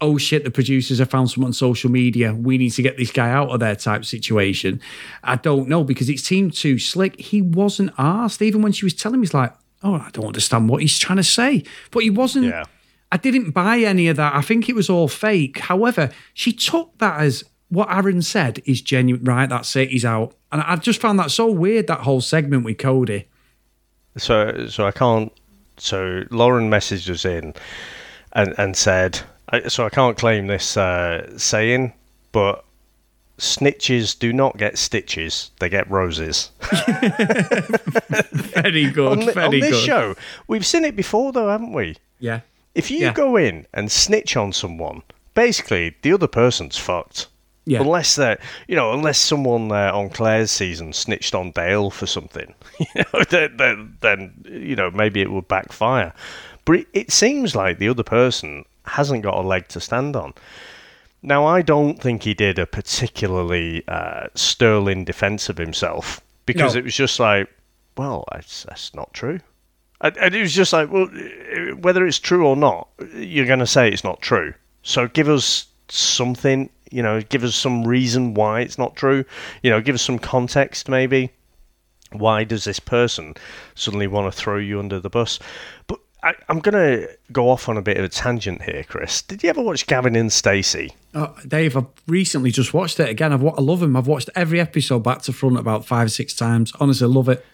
[0.01, 3.11] oh shit, the producers have found someone on social media, we need to get this
[3.11, 4.81] guy out of there type situation.
[5.23, 7.19] I don't know because it seemed too slick.
[7.19, 10.69] He wasn't asked, even when she was telling me, he's like, oh, I don't understand
[10.69, 11.63] what he's trying to say.
[11.91, 12.45] But he wasn't.
[12.45, 12.63] Yeah.
[13.11, 14.35] I didn't buy any of that.
[14.35, 15.59] I think it was all fake.
[15.59, 19.23] However, she took that as what Aaron said is genuine.
[19.23, 19.89] Right, that's it.
[19.91, 20.35] He's out.
[20.51, 23.27] And I just found that so weird, that whole segment with Cody.
[24.17, 25.31] So, so I can't.
[25.77, 27.53] So Lauren messaged us in
[28.33, 31.93] and and said, I- so I can't claim this uh, saying,
[32.31, 32.65] but
[33.37, 36.51] snitches do not get stitches; they get roses.
[38.31, 39.07] Very good.
[39.19, 39.85] on, very on this good.
[39.85, 40.15] show,
[40.47, 41.95] we've seen it before, though, haven't we?
[42.19, 42.41] Yeah.
[42.75, 43.13] If you Yeah.
[43.13, 45.01] go in and snitch on someone,
[45.33, 47.27] basically the other person's fucked.
[47.65, 47.81] Yeah.
[47.81, 52.53] Unless they you know, unless someone uh, on Clare's season snitched on Dale for something,
[52.79, 56.13] you know, then, then, then you know maybe it would backfire.
[56.63, 60.33] But it, it seems like the other person hasn't got a leg to stand on.
[61.27, 66.79] Now, I don't think he did a particularly uh, sterling defence of himself because No.
[66.79, 67.49] it was just like,
[67.97, 69.41] well, that's, that's not true.
[69.99, 71.07] And, it was just like, well,
[71.81, 74.53] whether it's true or not, you're going to say it's not true.
[74.83, 79.25] So give us something, you know, give us some reason why it's not true.
[79.63, 81.31] You know, give us some context, maybe.
[82.13, 83.33] Why does this person
[83.75, 85.39] suddenly want to throw you under the bus?
[85.87, 89.21] But I, I'm going to go off on a bit of a tangent here, Chris.
[89.21, 90.93] Did you ever watch Gavin and Stacey?
[91.15, 93.31] Oh, Dave, I've recently just watched it again.
[93.33, 93.95] I've I love him.
[93.95, 96.73] I've watched every episode back to front about five, or six times.
[96.79, 97.45] Honestly, I love it.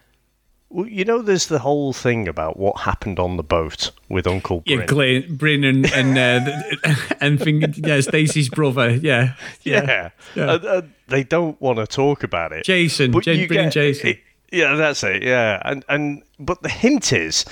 [0.69, 4.61] Well, you know, there's the whole thing about what happened on the boat with Uncle
[4.61, 4.79] Bryn.
[4.79, 8.89] Yeah, Glenn, Bryn and and uh, and thing, yeah, Stacey's brother.
[8.89, 10.53] Yeah, yeah, Yeah.
[10.55, 12.65] And, uh, they don't want to talk about it.
[12.65, 14.07] Jason, you Bryn and get- Jason.
[14.09, 14.19] it-
[14.51, 15.21] yeah, that's it.
[15.23, 17.43] Yeah, and and but the hint is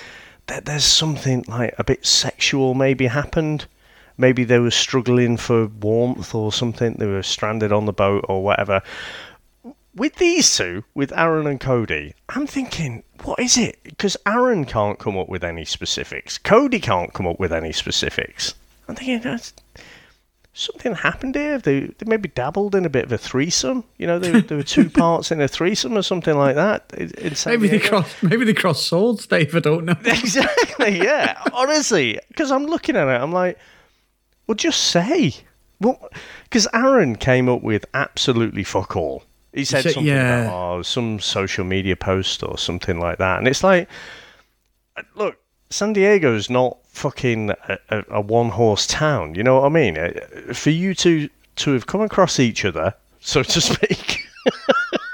[0.51, 3.65] that there's something like a bit sexual maybe happened.
[4.17, 6.95] Maybe they were struggling for warmth or something.
[6.95, 8.81] They were stranded on the boat or whatever.
[9.95, 13.79] With these two, with Aaron and Cody, I'm thinking, what is it?
[13.83, 16.37] Because Aaron can't come up with any specifics.
[16.37, 18.53] Cody can't come up with any specifics.
[18.89, 19.53] I'm thinking, that's,
[20.53, 21.57] something happened here.
[21.57, 23.83] They, they maybe dabbled in a bit of a threesome.
[23.97, 26.91] You know, there, there were two parts in a threesome or something like that.
[27.45, 28.21] Maybe they cross.
[28.21, 29.55] Maybe they cross swords, Dave.
[29.55, 29.95] I don't know.
[30.05, 31.41] Exactly, yeah.
[31.53, 33.57] Honestly, because I'm looking at it, I'm like,
[34.47, 35.33] well, just say.
[35.79, 36.09] Well,
[36.43, 39.23] because Aaron came up with absolutely fuck all.
[39.53, 40.43] He said said- something yeah.
[40.43, 43.89] about oh, some social media post or something like that, and it's like,
[45.15, 45.37] look,
[45.71, 49.35] San Diego's not fucking a, a, a one horse town.
[49.35, 49.97] You know what I mean?
[49.97, 50.11] Uh,
[50.53, 54.27] For you two to have come across each other, so to speak.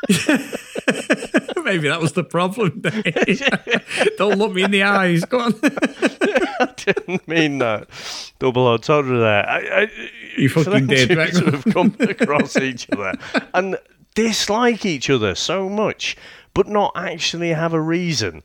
[1.67, 2.81] maybe that was the problem.
[4.17, 5.25] Don't look me in the eyes.
[5.25, 5.53] Go on.
[5.63, 7.87] I didn't mean that.
[8.39, 9.47] Double entendre there.
[9.47, 9.87] I, I,
[10.37, 11.33] You fucking did, two right?
[11.33, 13.13] To have come across each other
[13.53, 13.77] and
[14.15, 16.15] dislike each other so much,
[16.53, 18.43] but not actually have a reason.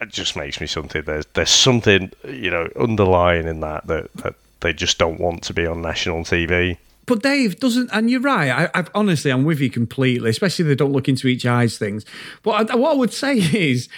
[0.00, 1.02] It just makes me something.
[1.02, 5.54] There's there's something you know underlying in that that, that they just don't want to
[5.54, 6.78] be on national TV.
[7.06, 8.50] But Dave doesn't, and you're right.
[8.74, 10.28] I, I honestly, I'm with you completely.
[10.28, 12.04] Especially they don't look into each eyes things.
[12.42, 13.88] But I, what I would say is,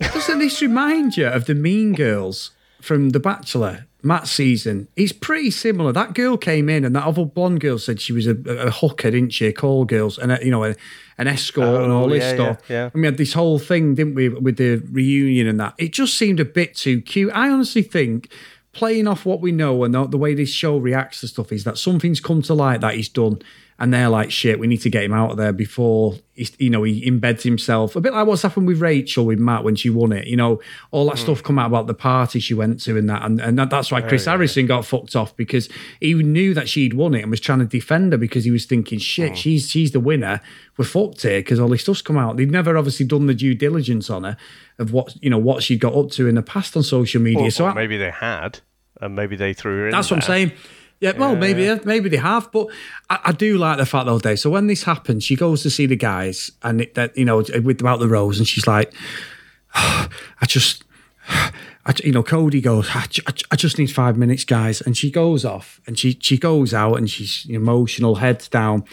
[0.00, 4.88] doesn't this remind you of the Mean Girls from The Bachelor, Matt's season?
[4.96, 5.92] It's pretty similar.
[5.92, 9.10] That girl came in, and that other blonde girl said she was a, a hooker,
[9.10, 9.52] didn't she?
[9.52, 10.74] Call girls, and a, you know, a,
[11.18, 12.60] an escort and all Oh, this yeah, stuff.
[12.68, 12.90] yeah, yeah.
[12.92, 15.74] And we had this whole thing, didn't we, with the reunion and that?
[15.78, 17.32] It just seemed a bit too cute.
[17.34, 18.32] I honestly think
[18.72, 21.64] playing off what we know and the, the way this show reacts to stuff is
[21.64, 23.40] that something's come to light that he's done.
[23.80, 26.70] And they're like, "Shit, we need to get him out of there before he, you
[26.70, 29.88] know he embeds himself." A bit like what's happened with Rachael with Matt when she
[29.88, 30.26] won it.
[30.26, 31.22] You know, all that hmm.
[31.22, 33.90] stuff come out about the party she went to and that, and, and that, that's
[33.90, 37.40] why Chris Harrison got fucked off because he knew that she'd won it and was
[37.40, 39.34] trying to defend her because he was thinking, "Shit, hmm.
[39.34, 40.40] she's she's the winner.
[40.76, 43.54] We're fucked here because all this stuff's come out." They'd never obviously done the due
[43.54, 44.36] diligence on her
[44.78, 47.46] of what you know what she got up to in the past on social media.
[47.46, 48.60] Or, so or I- maybe they had,
[49.00, 49.92] and maybe they threw her in.
[49.92, 50.52] that's what I'm saying.
[51.00, 52.66] Yeah, well, maybe maybe they have, but
[53.08, 54.38] I, I do like the fact though, Dave.
[54.38, 57.38] So when this happens, she goes to see the guys, and it, that you know
[57.38, 58.92] with about the rose, and she's like,
[59.74, 60.08] I
[60.46, 60.84] just,
[61.28, 65.10] I, you know, Cody goes, I, I, I just need five minutes, guys, and she
[65.10, 68.84] goes off, and she she goes out, and she's emotional, heads down,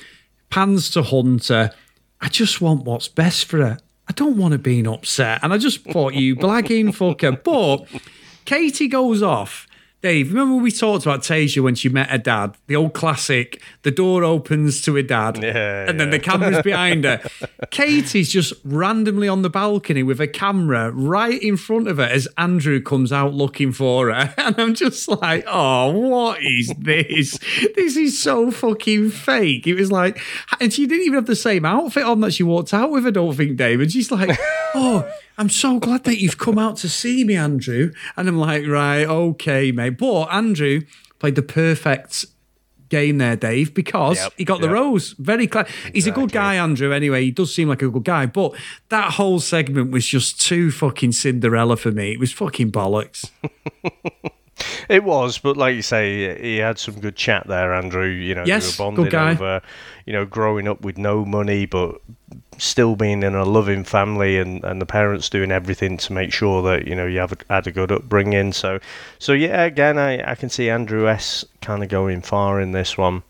[0.49, 1.71] pans to Hunter.
[2.21, 3.79] I just want what's best for her.
[4.07, 7.85] I don't want her being upset, and I just thought you blagging fucker, but.
[8.45, 9.66] Katie goes off.
[10.03, 12.55] Dave, remember we talked about Tayshia when she met her dad?
[12.67, 16.17] The old classic, the door opens to her dad, Yeah, and then yeah.
[16.17, 17.19] the camera's behind her.
[17.71, 22.27] Katie's just randomly on the balcony with a camera right in front of her as
[22.37, 24.33] Andrew comes out looking for her.
[24.47, 27.37] And I'm just like, oh, what is this?
[27.75, 29.67] This is so fucking fake.
[29.67, 30.21] It was like,
[30.61, 33.09] and she didn't even have the same outfit on that she walked out with, I
[33.09, 33.81] don't think, Dave.
[33.81, 34.37] And she's like,
[34.75, 37.91] oh, I'm so glad that you've come out to see me, Andrew.
[38.15, 39.97] And I'm like, right, okay, mate.
[39.97, 40.81] But Andrew
[41.19, 42.25] played the perfect
[42.89, 44.73] game there, Dave, because Yep, he got the yep.
[44.73, 45.13] rose.
[45.19, 45.67] Very clear.
[45.93, 47.23] He's a good guy, Andrew, anyway.
[47.23, 48.25] He does seem like a good guy.
[48.25, 48.53] But
[48.89, 52.13] that whole segment was just too fucking Cinderella for me.
[52.13, 53.29] It was fucking bollocks.
[54.89, 58.07] It was, but like you say, he had some good chat there, Andrew.
[58.07, 59.31] You know, Yes, good guy.
[59.33, 59.61] over,
[60.05, 62.01] you know, growing up with no money, but
[62.57, 66.61] still being in a loving family, and, and the parents doing everything to make sure
[66.63, 68.53] that you know you have a, had a good upbringing.
[68.53, 68.79] So,
[69.19, 72.97] so yeah, again, I, I can see Andrew S kind of going far in this
[72.97, 73.23] one.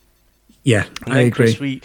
[0.63, 1.45] Yeah, And I then, agree.
[1.45, 1.81] Chris, we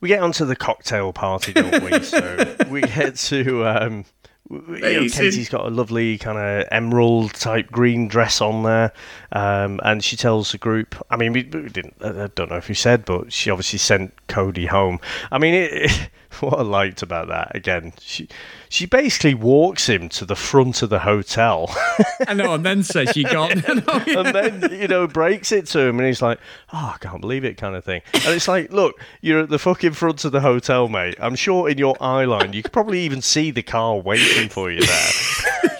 [0.00, 2.00] we get onto the cocktail party, don't we?
[2.02, 3.66] so we get to.
[3.66, 4.04] Um,
[4.50, 8.92] you know, Katie's got a lovely kind of emerald type green dress on there,
[9.30, 10.96] um, and she tells the group.
[11.08, 11.94] I mean, we, we didn't.
[12.00, 14.98] I I don't know if you said, but she obviously sent Cody home.
[15.30, 18.28] I mean, it, what I liked about that again, she
[18.68, 21.74] she basically walks him to the front of the hotel.
[22.28, 23.68] I know, and then says she got.
[23.68, 24.20] I know, yeah.
[24.20, 26.38] and then you know breaks it to him, and he's like,
[26.72, 28.02] "Oh, I can't believe it," kind of thing.
[28.14, 31.16] And it's like, look, you're at the fucking front of the hotel, mate.
[31.20, 34.70] I'm sure in your eye line, you could probably even see the car waiting for
[34.70, 35.10] you there.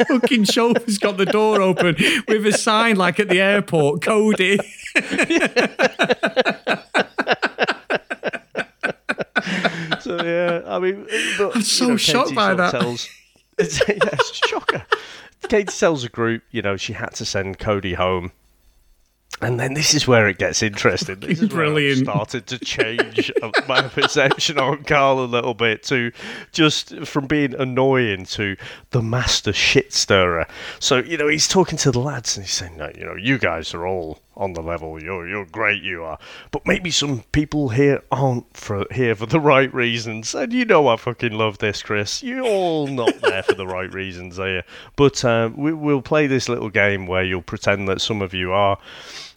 [0.09, 1.97] fucking chauffeur's got the door open
[2.29, 4.59] with a sign like at the airport, Cody.
[10.19, 12.71] So yeah, I mean, uh, but, I'm so you know, shocked Katie by that.
[12.73, 13.09] Tells,
[13.59, 14.87] it's, yeah, it's a shocker.
[15.49, 18.33] Katie tells the group, you know, she had to send Cody home.
[19.43, 21.21] And then this is where it gets interesting.
[21.21, 23.33] This is where I've started to change
[23.69, 26.13] my perception on Carl a little bit to
[26.53, 28.57] just from being annoying to
[28.91, 30.47] the master shit stirrer.
[30.79, 33.39] So you know he's talking to the lads and he's saying, no, you know, you
[33.39, 35.03] guys are all on the level.
[35.03, 36.19] You're you're great, you are.
[36.51, 40.35] But maybe some people here aren't for here for the right reasons.
[40.35, 42.23] And you know I fucking love this, Chris.
[42.23, 44.63] You're all not there for the right reasons, are you?
[44.97, 48.53] But um, we, we'll play this little game where you'll pretend that some of you
[48.53, 48.79] are.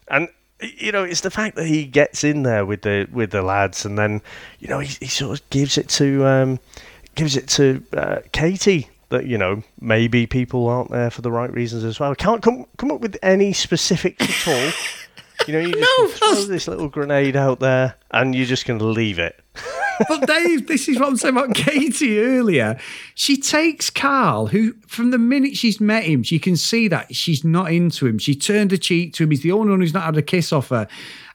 [0.07, 0.29] And
[0.61, 3.85] you know, it's the fact that he gets in there with the with the lads,
[3.85, 4.21] and then
[4.59, 6.59] you know he, he sort of gives it to um,
[7.15, 11.51] gives it to uh, Katie that you know maybe people aren't there for the right
[11.53, 12.11] reasons as well.
[12.11, 14.71] I Can't come come up with any specifics at all.
[15.47, 18.65] You know, you just No, throw that's- this little grenade out there, and you're just
[18.65, 19.39] going to leave it.
[20.09, 22.79] But Dave, this is what I'm saying about Katie earlier.
[23.13, 27.43] She takes Carl, who from the minute she's met him, she can see that she's
[27.43, 28.17] not into him.
[28.17, 29.29] She turned her cheek to him.
[29.29, 30.87] He's the only one who's not had a kiss off her.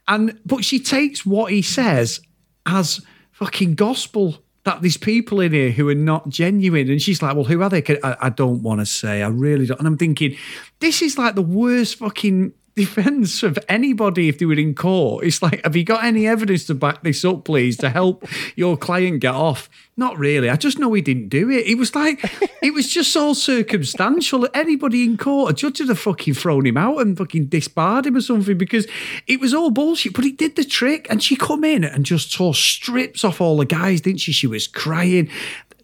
[0.09, 2.21] And but she takes what he says
[2.67, 4.43] as fucking gospel.
[4.69, 7.71] That there's people in here who are not genuine, and she's like, "Well, who are
[7.71, 9.23] they?" I, I don't want to say.
[9.23, 9.79] I really don't.
[9.79, 10.37] And I'm thinking,
[10.81, 15.25] this is like the worst fucking defense of anybody if they were in court.
[15.25, 18.77] It's like, have you got any evidence to back this up, please, to help your
[18.77, 19.69] client get off?
[19.97, 20.49] Not really.
[20.49, 21.67] I just know he didn't do it.
[21.67, 22.25] It was like,
[22.63, 24.49] it was just all circumstantial.
[24.55, 28.15] Anybody in court, a judge would have fucking thrown him out and fucking disbarred him
[28.15, 28.87] or something because
[29.27, 30.15] it was all bullshit.
[30.15, 33.57] But he did the trick and she come in and just tore strips off all
[33.57, 34.31] the guys, didn't she?
[34.31, 35.29] She was crying.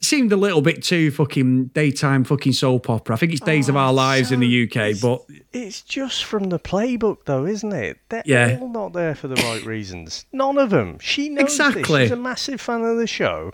[0.04, 3.14] Seemed a little bit too fucking daytime fucking soap opera.
[3.14, 6.50] I think it's Days of Our oh, Lives in the UK, but It's just from
[6.50, 7.98] the playbook, though, isn't it?
[8.10, 8.58] They're Yeah.
[8.60, 10.26] all not there for the right reasons.
[10.30, 10.98] None of them.
[10.98, 11.82] She knows Exactly.
[11.82, 12.08] this.
[12.08, 13.52] She's a massive fan of the show,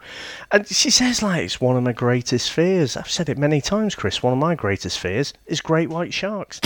[0.50, 2.96] and she says like it's one of my greatest fears.
[2.96, 4.20] I've said it many times, Chris.
[4.22, 6.60] One of my greatest fears is great white sharks.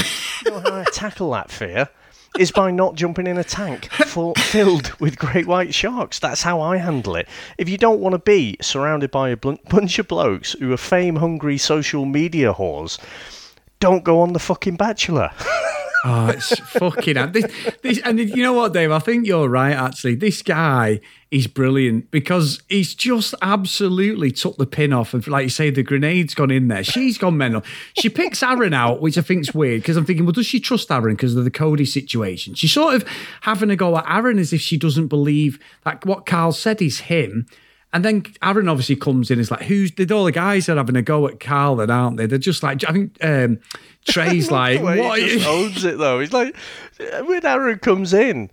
[0.46, 1.90] you know how I tackle that fear?
[2.38, 6.18] Is by not jumping in a tank full, filled with great white sharks.
[6.18, 7.28] That's how I handle it.
[7.58, 10.76] If you don't want to be surrounded by a bl- bunch of blokes who are
[10.76, 12.98] fame hungry social media whores,
[13.80, 15.30] don't go on The Fucking Bachelor.
[16.06, 17.46] Oh, it's fucking this,
[17.82, 18.90] this, and you know what, Dave?
[18.90, 19.72] I think you're right.
[19.72, 21.00] Actually, this guy
[21.30, 25.14] is brilliant because he's just absolutely took the pin off.
[25.14, 26.84] And like you say, the grenade's gone in there.
[26.84, 27.62] She's gone mental.
[27.98, 30.90] She picks Aaron out, which I think's weird because I'm thinking, well, does she trust
[30.90, 32.54] Aaron because of the Cody situation?
[32.54, 33.08] She's sort of
[33.40, 37.00] having a go at Aaron as if she doesn't believe that what Carl said is
[37.00, 37.46] him.
[37.94, 39.38] And then Aaron obviously comes in.
[39.38, 42.16] It's like, who's did all the guys are having a go at Carl, then aren't
[42.16, 42.26] they?
[42.26, 43.60] They're just like, I think um,
[44.04, 45.20] Trey's like, what?
[45.20, 46.18] He just owns it though.
[46.18, 46.56] He's like,
[46.98, 48.50] when Aaron comes in,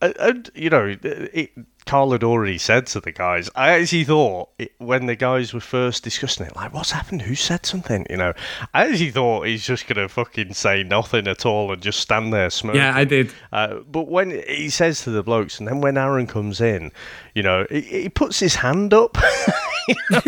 [0.00, 1.52] and, and you know, it,
[1.86, 3.50] Carl had already said to the guys.
[3.54, 7.22] I actually thought it, when the guys were first discussing it, like, what's happened?
[7.22, 8.06] Who said something?
[8.08, 8.32] You know,
[8.72, 12.50] I actually thought he's just gonna fucking say nothing at all and just stand there
[12.50, 12.80] smoking.
[12.80, 13.32] Yeah, I did.
[13.52, 16.92] Uh, but when he says to the blokes, and then when Aaron comes in,
[17.34, 19.18] you know, he, he puts his hand up.
[19.88, 20.20] you know,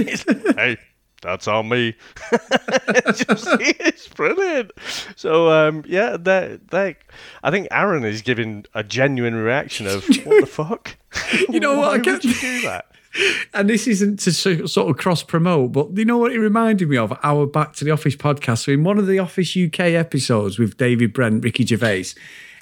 [0.56, 0.76] hey,
[1.24, 1.96] that's on me.
[2.32, 4.70] it's, just, it's brilliant.
[5.16, 6.96] So um, yeah, that that
[7.42, 10.96] I think Aaron is giving a genuine reaction of what the fuck.
[11.48, 11.94] You know what?
[11.94, 12.86] I can't you do that?
[13.52, 14.32] And this isn't to
[14.66, 17.16] sort of cross promote, but you know what it reminded me of?
[17.22, 18.64] Our Back to the Office podcast.
[18.64, 22.06] So, in one of the Office UK episodes with David Brent, Ricky Gervais,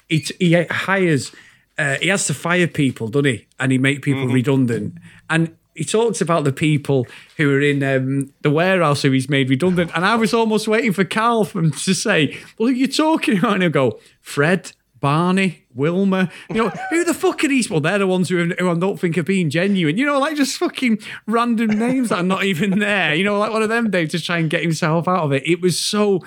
[0.09, 1.31] he, he hires,
[1.79, 3.47] uh, he has to fire people, doesn't he?
[3.59, 4.99] And he make people redundant.
[5.27, 7.07] And he talks about the people
[7.37, 9.91] who are in um, the warehouse who he's made redundant.
[9.95, 13.39] And I was almost waiting for Carl from to say, "Well, who are you talking
[13.39, 17.69] about?" And he'll go, "Fred." Barney, Wilma, you know, who the fuck are these?
[17.69, 19.97] Well, they're the ones who, who I don't think are being genuine.
[19.97, 23.13] You know, like just fucking random names that are not even there.
[23.13, 25.45] You know, like one of them, Dave, just try and get himself out of it.
[25.45, 26.21] It was so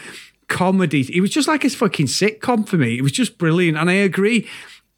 [0.49, 1.09] comedy.
[1.11, 2.99] It was just like a fucking sitcom for me.
[2.99, 3.79] It was just brilliant.
[3.79, 4.47] And I agree.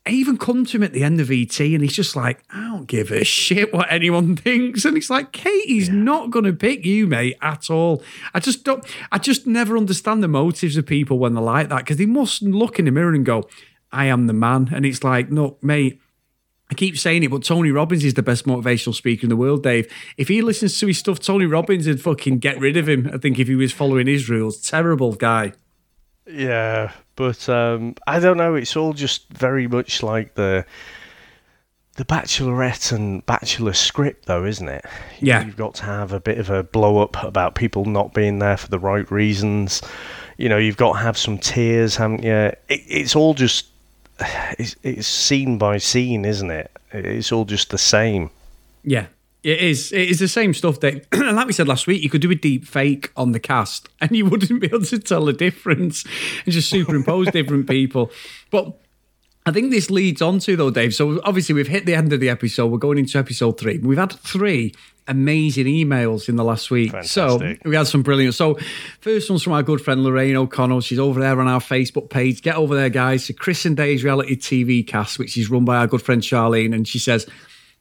[0.09, 2.63] I even come to him at the end of ET and he's just like, I
[2.63, 4.87] don't give a shit what anyone thinks.
[4.87, 8.03] And it's like, Katie's not going to pick you, mate, at all.
[8.33, 8.83] I just don't,
[9.13, 12.41] I just never understand the motives of people when they're like that because they must
[12.41, 13.51] look in the mirror and go,
[13.93, 14.71] I am the man.
[14.73, 16.01] And it's like, no, mate,
[16.71, 19.63] I keep saying it, but Tony Robbins is the best motivational speaker in the world,
[19.63, 19.93] Dave.
[20.17, 23.11] If he listens to his stuff, Tony Robbins would fucking get rid of him.
[23.13, 25.53] I think if he was following his rules, terrible guy.
[26.27, 28.55] Yeah, but um, I don't know.
[28.55, 30.65] It's all just very much like the
[31.97, 34.85] the Bachelorette and Bachelor script, though, isn't it?
[35.19, 35.45] Yeah.
[35.45, 38.57] you've got to have a bit of a blow up about people not being there
[38.57, 39.83] for the right reasons.
[40.37, 42.31] You know, you've got to have some tears, haven't you?
[42.31, 43.67] It, it's all just
[44.21, 46.71] it's, it's scene by scene, isn't it?
[46.93, 48.31] It's all just the same.
[48.85, 49.07] Yeah,
[49.49, 49.93] it is.
[49.93, 52.35] It is the same stuff that, like we said last week, you could do a
[52.35, 56.05] deep fake on the cast and you wouldn't be able to tell the difference
[56.45, 58.11] and just superimpose different people.
[58.51, 58.79] But
[59.47, 60.95] I think this leads on to though, Dave.
[60.95, 62.67] So obviously we've hit the end of the episode.
[62.67, 63.79] We're going into episode three.
[63.79, 64.75] We've had three
[65.07, 66.93] amazing emails in the last week.
[66.93, 67.63] Fantastic.
[67.63, 68.35] So we had some brilliant.
[68.35, 68.59] So
[69.01, 70.83] first one's from our good friend Lorraine O'Connell.
[70.83, 72.43] She's over there on our Facebook page.
[72.43, 73.27] Get over there, guys.
[73.29, 76.75] To Chris and Dave's reality TV cast, which is run by our good friend Charlene.
[76.75, 77.27] And she says,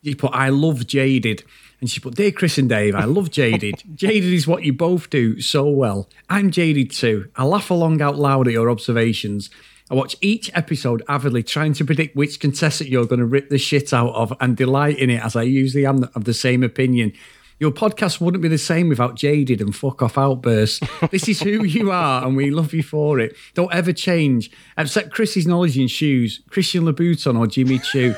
[0.01, 1.43] you put, I love Jaded.
[1.79, 3.83] And she put, Dear Chris and Dave, I love Jaded.
[3.95, 6.09] Jaded is what you both do so well.
[6.29, 7.29] I'm jaded too.
[7.35, 9.49] I laugh along out loud at your observations.
[9.89, 13.57] I watch each episode avidly, trying to predict which contestant you're going to rip the
[13.57, 17.13] shit out of and delight in it, as I usually am of the same opinion.
[17.59, 20.79] Your podcast wouldn't be the same without jaded and fuck off outbursts.
[21.11, 23.35] this is who you are, and we love you for it.
[23.53, 28.15] Don't ever change, except Chris's knowledge in shoes, Christian Louboutin or Jimmy Choo.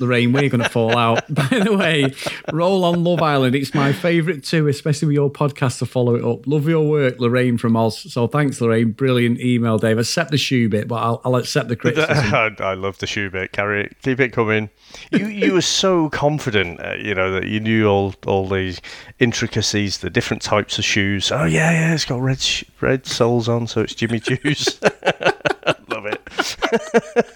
[0.00, 1.22] Lorraine, we're going to fall out.
[1.34, 2.12] By the way,
[2.52, 3.54] roll on Love Island.
[3.54, 6.46] It's my favourite too, especially with your podcast to follow it up.
[6.46, 8.12] Love your work, Lorraine from Oz.
[8.12, 8.92] So thanks, Lorraine.
[8.92, 9.98] Brilliant email, Dave.
[9.98, 12.56] Accept the shoe bit, but I'll, I'll accept the criticism.
[12.60, 13.52] I, love the shoe bit.
[13.52, 13.96] Carry it.
[14.02, 14.70] Keep it coming.
[15.12, 18.80] You you were so confident, uh, you know, that you knew all all these
[19.18, 21.30] intricacies, the different types of shoes.
[21.30, 24.80] Oh yeah, yeah, it's got red sh- red soles on, so it's Jimmy Choo's.
[25.88, 27.34] love it.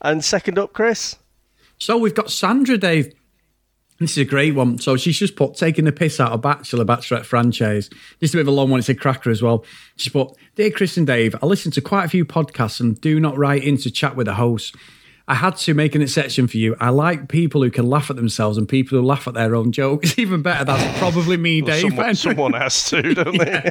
[0.00, 1.16] And second up, Chris.
[1.78, 3.12] So we've got Sandra, Dave.
[4.00, 4.78] This is a great one.
[4.78, 7.90] So she's just put taking the piss out of Bachelor, Bachelorette franchise.
[8.20, 8.78] Just a bit of a long one.
[8.78, 9.64] It's a cracker as well.
[9.96, 13.18] She's put, Dear Chris and Dave, I listen to quite a few podcasts and do
[13.18, 14.76] not write in to chat with the host.
[15.28, 16.74] I had to make an exception for you.
[16.80, 19.72] I like people who can laugh at themselves and people who laugh at their own
[19.72, 20.18] jokes.
[20.18, 21.82] Even better, that's probably me, Dave.
[21.82, 23.70] Someone, someone has to, don't they?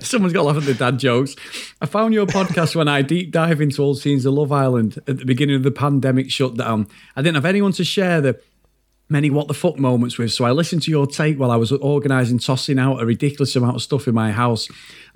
[0.00, 1.36] Someone's got to laugh at the dad jokes.
[1.82, 5.18] I found your podcast when I deep dive into old scenes of Love Island at
[5.18, 6.86] the beginning of the pandemic shutdown.
[7.14, 8.40] I didn't have anyone to share the
[9.10, 11.72] many what the fuck moments with, so I listened to your take while I was
[11.72, 14.68] organising, tossing out a ridiculous amount of stuff in my house.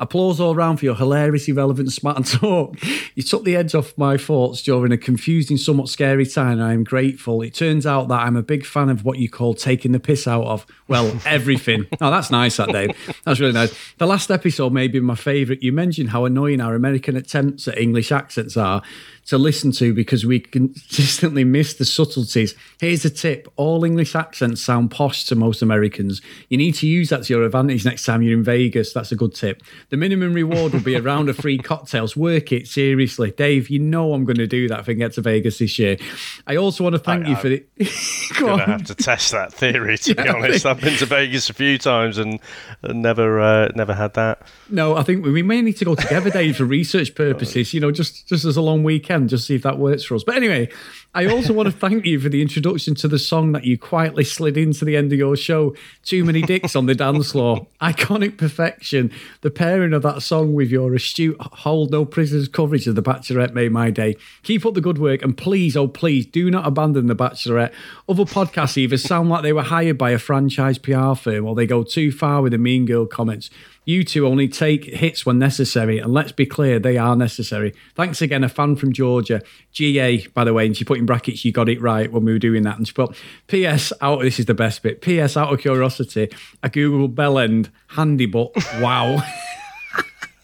[0.03, 2.77] Applause all round for your hilarious, irrelevant, smart talk.
[3.15, 6.63] You took the edge off my thoughts during a confusing, somewhat scary time.
[6.63, 7.43] I am grateful.
[7.43, 10.27] It turns out that I'm a big fan of what you call taking the piss
[10.27, 10.67] out of.
[10.89, 11.87] Well, everything.
[12.01, 12.97] oh, that's nice, that Dave.
[13.27, 13.79] That's really nice.
[13.99, 15.63] The last episode may be my favourite.
[15.63, 18.83] You mentioned how annoying our American attempts at English accents are
[19.27, 22.55] to listen to because we consistently miss the subtleties.
[22.81, 26.21] Here's a tip all English accents sound posh to most Americans.
[26.49, 28.93] You need to use that to your advantage next time you're in Vegas.
[28.93, 29.63] That's a good tip.
[29.93, 32.17] The minimum reward will be a round of free cocktails.
[32.17, 33.31] Work it seriously.
[33.31, 35.99] Dave, you know I'm going to do that if I get to Vegas this year.
[36.47, 37.63] I also want to thank I, you for the.
[37.79, 40.65] I'm going to have to test that theory, to yeah, be honest.
[40.65, 42.41] I've been to Vegas a few times and
[42.83, 44.41] never uh, never had that.
[44.71, 47.91] No, I think we may need to go together, Dave, for research purposes, you know,
[47.91, 50.25] just, just as a long weekend just see if that works for us.
[50.25, 50.71] But anyway,
[51.15, 54.25] I also want to thank you for the introduction to the song that you quietly
[54.25, 57.67] slid into the end of your show, Too Many Dicks on the Dance Floor.
[57.83, 59.13] Iconic perfection.
[59.43, 59.51] The
[59.91, 63.91] of that song with your astute hold no prisoners coverage of The Bachelorette made my
[63.91, 64.17] day.
[64.43, 67.73] Keep up the good work and please, oh please, do not abandon The Bachelorette.
[68.09, 71.67] Other podcasts either sound like they were hired by a franchise PR firm or they
[71.67, 73.51] go too far with the mean girl comments.
[73.85, 77.75] You two only take hits when necessary, and let's be clear, they are necessary.
[77.97, 81.45] Thanks again, a fan from Georgia, GA, by the way, and she put in brackets,
[81.45, 82.77] you got it right when we were doing that.
[82.77, 83.17] And she put,
[83.49, 83.93] P.S.
[84.01, 85.37] out, this is the best bit, P.S.
[85.37, 86.29] out of curiosity,
[86.63, 89.21] I googled bell end, handy but wow.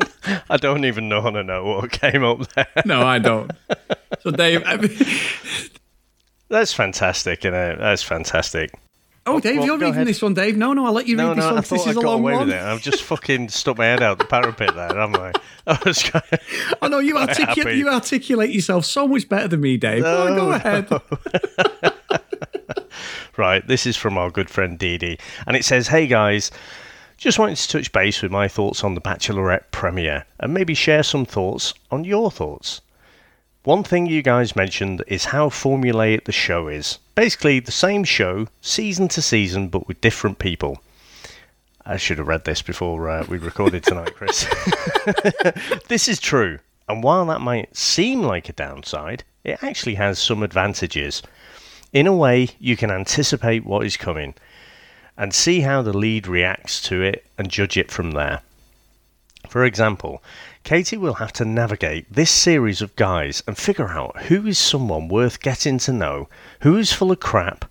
[0.51, 2.67] I don't even know how to know what came up there.
[2.85, 3.51] No, I don't.
[4.21, 4.91] So, Dave, I mean...
[6.49, 8.73] that's fantastic, you know, that's fantastic.
[9.29, 10.07] Oh, Dave, well, you're reading ahead.
[10.07, 10.57] this one, Dave.
[10.57, 11.59] No, no, I'll let you no, read this no, one.
[11.59, 12.51] I this I is a long away one.
[12.51, 15.33] I've just fucking stuck my head out the parapet there, haven't I?
[15.67, 16.23] I was going,
[16.81, 20.03] I know you articulate you articulate yourself so much better than me, Dave.
[20.03, 20.91] No, go, ahead.
[23.37, 26.51] right, this is from our good friend Dee Dee and it says, "Hey guys."
[27.19, 31.03] Just wanted to touch base with my thoughts on the Bachelorette premiere and maybe share
[31.03, 32.81] some thoughts on your thoughts.
[33.65, 37.01] One thing you guys mentioned is how formulaic the show is.
[37.17, 40.81] Basically, the same show, season to season, but with different people.
[41.85, 44.47] I should have read this before uh, we recorded tonight, Chris.
[45.89, 50.45] this is true, and while that might seem like a downside, it actually has some
[50.45, 51.21] advantages.
[51.93, 54.35] In a way, you can anticipate what is coming
[55.19, 58.41] and see how the lead reacts to it and judge it from there.
[59.49, 60.23] For example,
[60.63, 65.09] Katie will have to navigate this series of guys and figure out who is someone
[65.09, 66.29] worth getting to know,
[66.61, 67.65] who is full of crap,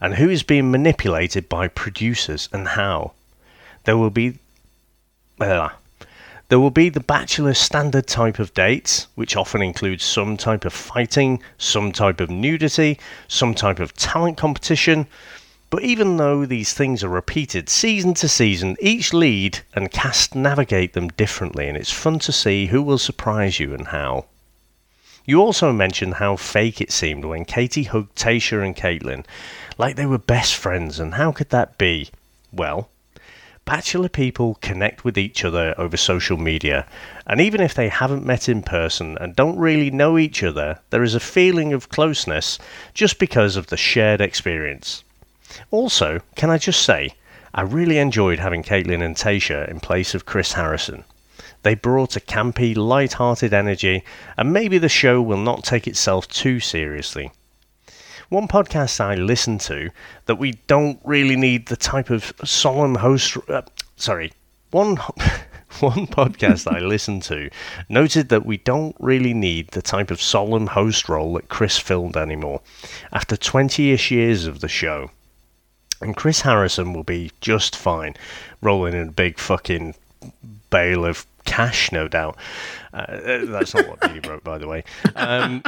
[0.00, 3.12] and who is being manipulated by producers and how.
[3.84, 4.38] There will be.
[5.40, 5.70] Uh,
[6.48, 10.72] there will be the bachelor standard type of dates, which often includes some type of
[10.72, 12.98] fighting, some type of nudity,
[13.28, 15.06] some type of talent competition,
[15.74, 20.92] but even though these things are repeated season to season, each lead and cast navigate
[20.92, 24.24] them differently, and it's fun to see who will surprise you and how.
[25.24, 29.24] You also mentioned how fake it seemed when Katie hugged Tayshia and Kaitlyn,
[29.76, 32.10] like they were best friends, and how could that be?
[32.52, 32.88] Well,
[33.64, 36.86] Bachelor people connect with each other over social media,
[37.26, 41.02] and even if they haven't met in person and don't really know each other, there
[41.02, 42.60] is a feeling of closeness
[42.92, 45.02] just because of the shared experience.
[45.70, 47.14] Also, can I just say,
[47.54, 51.04] I really enjoyed having Kaitlyn and Tayshia in place of Chris Harrison.
[51.62, 54.04] They brought a campy, light-hearted energy,
[54.36, 57.30] and maybe the show will not take itself too seriously.
[58.28, 59.90] One podcast I listened to
[60.26, 63.36] that we don't really need the type of solemn host.
[63.48, 63.62] Uh,
[63.96, 64.32] sorry,
[64.70, 64.96] one.
[65.80, 67.50] One podcast I listened to
[67.88, 72.16] noted that we don't really need the type of solemn host role that Chris filmed
[72.16, 72.60] anymore
[73.12, 75.10] after 20 ish years of the show.
[76.00, 78.14] And Chris Harrison will be just fine,
[78.60, 79.94] rolling in a big fucking
[80.70, 82.36] bale of cash, no doubt.
[82.92, 84.84] Uh, that's not what he wrote, by the way.
[85.16, 85.62] Um,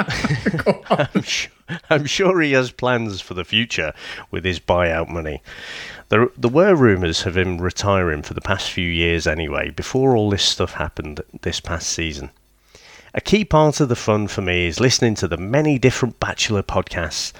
[0.89, 1.53] I'm, sure,
[1.91, 3.93] I'm, sure, he has plans for the future
[4.31, 5.43] with his buyout money.
[6.09, 10.31] There, there were rumours of him retiring for the past few years anyway, before all
[10.31, 12.31] this stuff happened this past season.
[13.15, 16.63] A key part of the fun for me is listening to the many different Bachelor
[16.63, 17.33] podcasts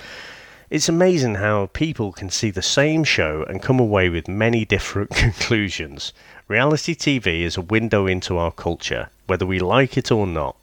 [0.69, 5.11] it's amazing how people can see the same show and come away with many different
[5.15, 6.13] conclusions.
[6.49, 10.57] Reality TV is a window into our culture, whether we like it or not.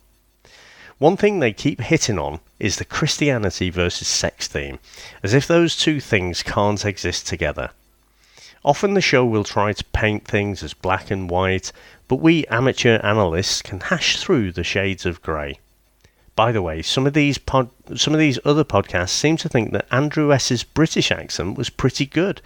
[0.97, 4.79] One thing they keep hitting on is the Christianity versus sex theme,
[5.23, 7.71] as if those two things can't exist together.
[8.65, 11.71] Often the show will try to paint things as black and white,
[12.07, 15.59] but we amateur analysts can hash through the shades of grey.
[16.35, 19.71] By the way, some of these pod, some of these other podcasts seem to think
[19.71, 22.41] that Andrew S's British accent was pretty good.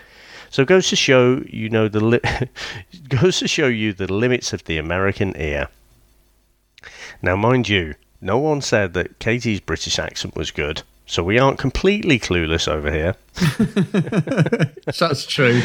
[0.49, 2.19] So it goes to show you know the li-
[3.09, 5.69] goes to show you the limits of the American ear.
[7.21, 11.59] Now, mind you, no one said that Katie's British accent was good, so we aren't
[11.59, 13.15] completely clueless over here.
[14.85, 15.61] That's true.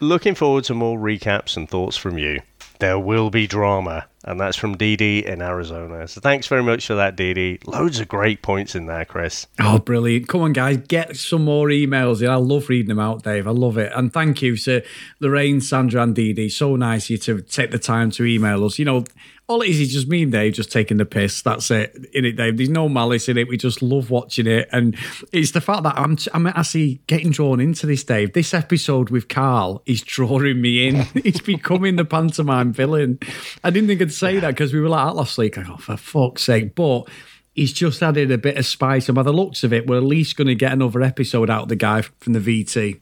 [0.00, 2.40] Looking forward to more recaps and thoughts from you.
[2.80, 6.08] There will be drama, and that's from DD in Arizona.
[6.08, 7.66] So thanks very much for that, DD.
[7.66, 9.46] Loads of great points in there, Chris.
[9.60, 10.28] Oh, brilliant.
[10.28, 12.26] Come on, guys, get some more emails.
[12.26, 13.46] I love reading them out, Dave.
[13.46, 13.92] I love it.
[13.94, 14.82] And thank you to
[15.20, 16.50] Lorraine, Sandra, and DD.
[16.50, 18.78] So nice you to take the time to email us.
[18.78, 19.04] You know,
[19.50, 21.42] all it is is just me and Dave just taking the piss.
[21.42, 22.06] That's it.
[22.14, 22.56] In it, Dave.
[22.56, 23.48] There's no malice in it.
[23.48, 24.96] We just love watching it, and
[25.32, 28.32] it's the fact that I'm I'm actually getting drawn into this, Dave.
[28.32, 30.94] This episode with Carl is drawing me in.
[31.24, 33.18] He's becoming the pantomime villain.
[33.64, 35.58] I didn't think I'd say that because we were like last week.
[35.58, 37.08] I go oh, for fuck's sake, but.
[37.52, 40.04] He's just added a bit of spice, and by the looks of it, we're at
[40.04, 43.00] least going to get another episode out of the guy from the VT.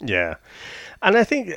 [0.00, 0.34] Yeah.
[1.02, 1.54] And I think,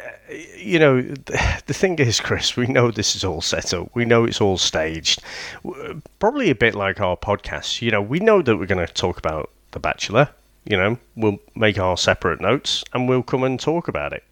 [0.57, 3.89] you know, the thing is, Chris, we know this is all set up.
[3.93, 5.21] We know it's all staged.
[6.19, 7.81] Probably a bit like our podcast.
[7.81, 10.29] You know, we know that we're going to talk about The Bachelor.
[10.65, 14.23] You know, we'll make our separate notes and we'll come and talk about it.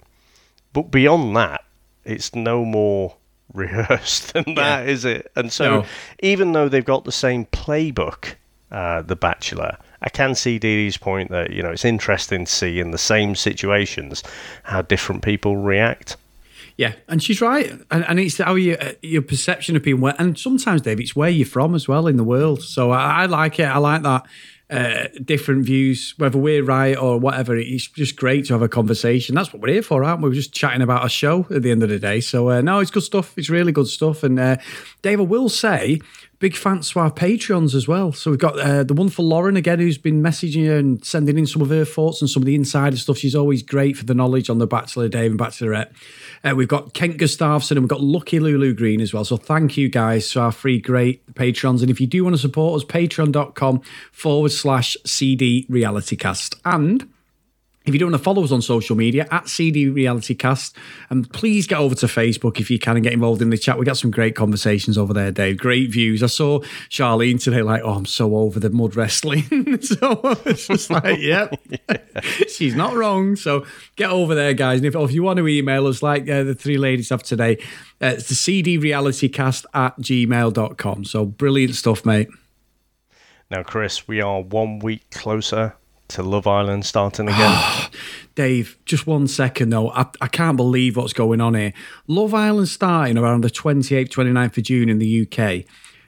[0.72, 1.66] But beyond that,
[2.06, 3.16] it's no more
[3.54, 4.92] rehearsed than that, yeah.
[4.92, 5.30] is it?
[5.36, 5.86] And so, no.
[6.24, 8.36] even though they've got the same playbook,
[8.72, 12.52] uh, The Bachelor, I can see Dee Dee's point that you know it's interesting to
[12.52, 14.24] see in the same situations
[14.64, 16.18] how different people react.
[16.78, 20.82] Yeah, and she's right, and, and it's how you, your perception of people, and sometimes,
[20.82, 22.64] Dave, it's where you're from as well in the world.
[22.64, 23.66] So I, I like it.
[23.66, 24.26] I like that.
[24.70, 27.58] Uh, different views, whether we're right or whatever.
[27.58, 29.36] It's just great to have a conversation.
[29.36, 30.30] That's what we're here for, aren't we?
[30.30, 32.22] We're just chatting about a show at the end of the day.
[32.22, 33.38] So, uh, no, it's good stuff.
[33.38, 34.24] It's really good stuff.
[34.24, 34.56] And uh,
[35.02, 36.00] Dave, I will say,
[36.42, 38.12] big thanks to our Patreons as well.
[38.12, 41.62] So we've got uh, the wonderful Lauren again, who's been messaging and sending in some
[41.62, 43.20] of her thoughts and some of the insider stuff.
[43.20, 45.92] She's always great for the knowledge on the Bachelor Dave and Bachelorette.
[46.44, 49.24] Uh, we've got Kent Gustafson and we've got Lucky Lulu Green as well.
[49.24, 51.84] So thank you guys to our free great Patrons.
[51.84, 53.82] And if you do want to support us, patreon.com
[54.12, 56.56] forward slash CD Reality Cast.
[56.66, 57.08] And
[57.86, 60.78] if you don't want to follow us on social media at CD Reality Cast,
[61.10, 63.80] and please get over to Facebook if you can and get involved in the chat.
[63.80, 65.58] We got some great conversations over there, Dave.
[65.58, 66.22] Great views.
[66.22, 66.60] I saw
[66.90, 69.44] Charlene today, like, oh, I'm so over the mud wrestling.
[69.82, 71.60] so it's just like, yep,
[72.48, 73.36] she's not wrong.
[73.36, 73.66] So
[73.96, 74.78] get over there, guys.
[74.78, 77.58] And if, if you want to email us, like uh, the three ladies have today,
[78.00, 81.06] uh, it's the CD Reality Cast at gmail.com.
[81.06, 82.30] So brilliant stuff, mate.
[83.50, 85.76] Now, Chris, we are one week closer
[86.12, 87.90] to Love Island starting again?
[88.36, 89.92] Dave, just one second though.
[89.92, 91.74] I, I can't believe what's going on here.
[92.08, 95.66] Love Island starting around the 28th, 29th of June in the UK,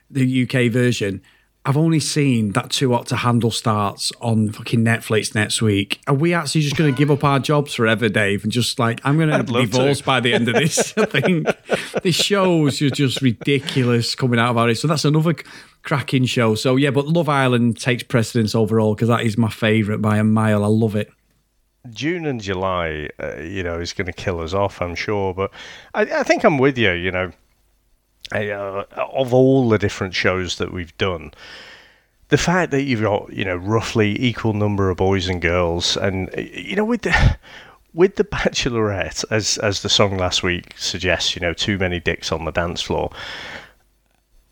[0.09, 1.21] the UK version.
[1.65, 6.01] I've only seen that Too Hot to Handle starts on fucking Netflix next week.
[6.07, 8.43] Are we actually just going to give up our jobs forever, Dave?
[8.43, 10.93] And just like, I'm going to divorce by the end of this.
[10.97, 11.47] I think
[12.01, 14.73] this shows are just ridiculous coming out of our.
[14.73, 15.35] So that's another
[15.83, 16.55] cracking show.
[16.55, 20.23] So yeah, but Love Island takes precedence overall because that is my favourite by a
[20.25, 20.65] mile.
[20.65, 21.11] I love it.
[21.91, 25.33] June and July, uh, you know, is going to kill us off, I'm sure.
[25.33, 25.51] But
[25.93, 26.91] I, I think I'm with you.
[26.91, 27.31] You know,
[28.31, 31.33] uh, of all the different shows that we've done,
[32.29, 36.29] the fact that you've got you know roughly equal number of boys and girls, and
[36.37, 37.37] you know with the
[37.93, 42.31] with the Bachelorette, as as the song last week suggests, you know, too many dicks
[42.31, 43.11] on the dance floor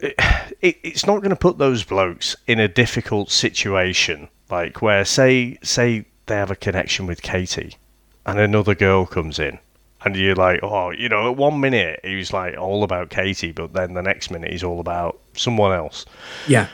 [0.02, 5.58] it, it's not going to put those blokes in a difficult situation, like where say
[5.62, 7.78] say they have a connection with Katie,
[8.26, 9.60] and another girl comes in,
[10.04, 13.52] and you're like, oh, you know, at one minute he was like all about Katie,
[13.52, 16.06] but then the next minute he's all about someone else.
[16.48, 16.68] Yeah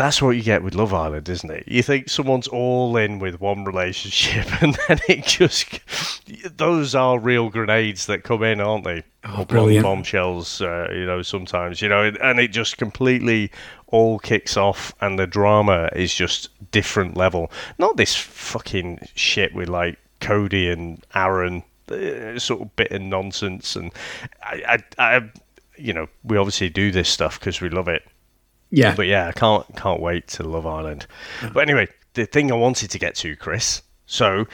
[0.00, 1.64] that's what you get with Love Island, isn't it?
[1.66, 5.78] You think someone's all in with one relationship, and then it just
[6.56, 9.04] those are real grenades that come in, aren't they?
[9.24, 11.20] Oh, brilliant bombshells, uh, you know.
[11.20, 13.52] Sometimes, you know, and it just completely
[13.88, 17.52] all kicks off, and the drama is just different level.
[17.78, 23.76] Not this fucking shit with like Cody and Aaron, Uh, sort of bit of nonsense,
[23.76, 23.90] and
[24.42, 25.30] I, I, I,
[25.76, 28.02] you know, we obviously do this stuff because we love it
[28.70, 28.94] yeah.
[28.94, 31.06] But yeah, I can't can't wait to Love Island.
[31.52, 33.82] But anyway, the thing I wanted to get to, Chris.
[34.06, 34.46] So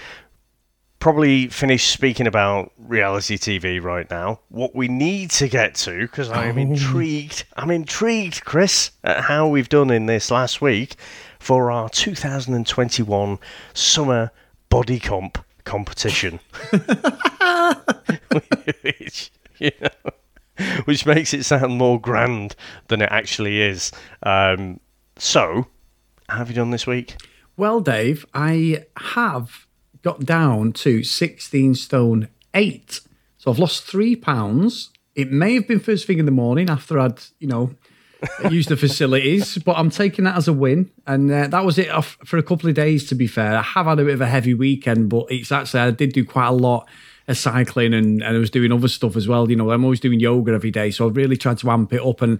[0.99, 4.41] probably finish speaking about reality TV right now.
[4.49, 6.62] What we need to get to, because I am oh.
[6.62, 7.45] intrigued.
[7.57, 10.97] I'm intrigued, Chris, at how we've done in this last week
[11.39, 13.39] for our 2021
[13.74, 14.30] summer
[14.68, 16.41] body comp competition.
[18.83, 19.89] Which, you know,
[20.87, 22.57] which makes it sound more grand
[22.89, 23.93] than it actually is.
[24.23, 24.81] Um,
[25.17, 25.67] so,
[26.31, 27.17] have you done this week?
[27.57, 29.67] Well, Dave, I have
[30.03, 33.01] got down to 16 stone 8.
[33.39, 34.91] So I've lost 3 pounds.
[35.14, 37.75] It may have been first thing in the morning after I'd, you know,
[38.51, 40.91] used the facilities, but I'm taking that as a win.
[41.07, 43.57] And uh, that was it off for a couple of days, to be fair.
[43.57, 46.25] I have had a bit of a heavy weekend, but it's actually, I did do
[46.25, 46.89] quite a lot
[47.29, 49.51] of cycling and, and I was doing other stuff as well.
[49.51, 50.91] You know, I'm always doing yoga every day.
[50.91, 52.23] So I've really tried to amp it up.
[52.23, 52.39] And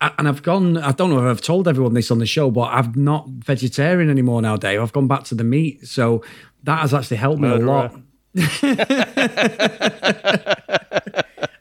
[0.00, 2.72] and I've gone, I don't know if I've told everyone this on the show, but
[2.72, 4.80] I'm not vegetarian anymore now, Dave.
[4.80, 5.86] I've gone back to the meat.
[5.86, 6.24] So
[6.62, 7.66] that has actually helped me Murderer.
[7.66, 8.00] a lot.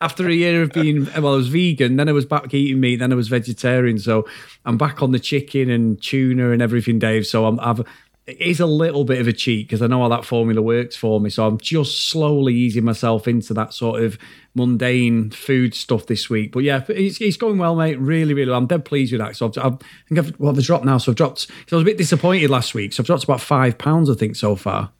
[0.10, 2.96] After a year of being, well, I was vegan, then I was back eating meat,
[2.96, 4.00] then I was vegetarian.
[4.00, 4.28] So
[4.66, 7.28] I'm back on the chicken and tuna and everything, Dave.
[7.28, 7.86] So I'm, I've
[8.30, 10.96] it is a little bit of a cheat because I know how that formula works
[10.96, 11.30] for me.
[11.30, 14.18] So I'm just slowly easing myself into that sort of
[14.56, 16.52] mundane food stuff this week.
[16.52, 18.00] But yeah, it's, it's going well, mate.
[18.00, 18.60] Really, really, well.
[18.60, 19.36] I'm dead pleased with that.
[19.36, 20.98] So I've, I've, I think I've, well, I've dropped now.
[20.98, 22.94] So I've dropped, so I was a bit disappointed last week.
[22.94, 24.92] So I've dropped about five pounds, I think, so far.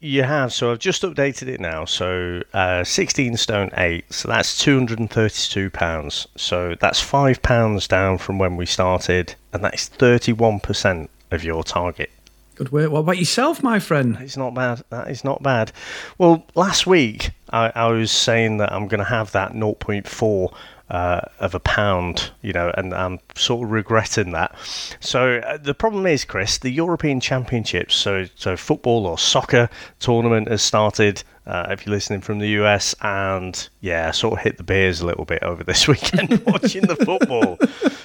[0.00, 0.52] You have.
[0.52, 1.84] So I've just updated it now.
[1.84, 4.12] So uh, 16 stone 8.
[4.12, 6.26] So that's 232 pounds.
[6.36, 9.34] So that's five pounds down from when we started.
[9.52, 12.10] And that's 31% of your target.
[12.56, 12.90] Good work.
[12.90, 14.18] What about yourself, my friend?
[14.20, 14.82] It's not bad.
[14.90, 15.72] That is not bad.
[16.18, 20.54] Well, last week I, I was saying that I'm going to have that 0.4
[20.90, 24.54] uh, of a pound, you know, and I'm sort of regretting that.
[24.98, 30.48] So uh, the problem is, Chris, the European Championships, so so football or soccer tournament
[30.48, 31.22] has started.
[31.46, 35.06] Uh, if you're listening from the US, and yeah, sort of hit the beers a
[35.06, 37.58] little bit over this weekend watching the football.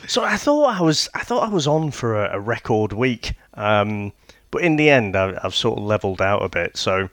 [0.08, 3.34] So I thought I was I thought I was on for a, a record week.
[3.56, 4.14] Um,
[4.52, 6.78] but in the end, I, have sort of levelled out a bit.
[6.78, 7.10] So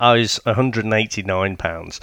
[0.00, 2.00] I was 189 pounds,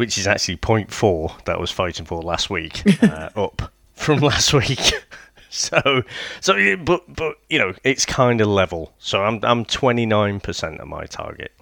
[0.00, 4.54] which is actually 0.4 that I was fighting for last week, uh, up from last
[4.54, 4.80] week.
[5.50, 6.02] so,
[6.40, 8.94] so, but, but you know, it's kind of level.
[8.98, 11.52] So I'm, I'm 29% of my target.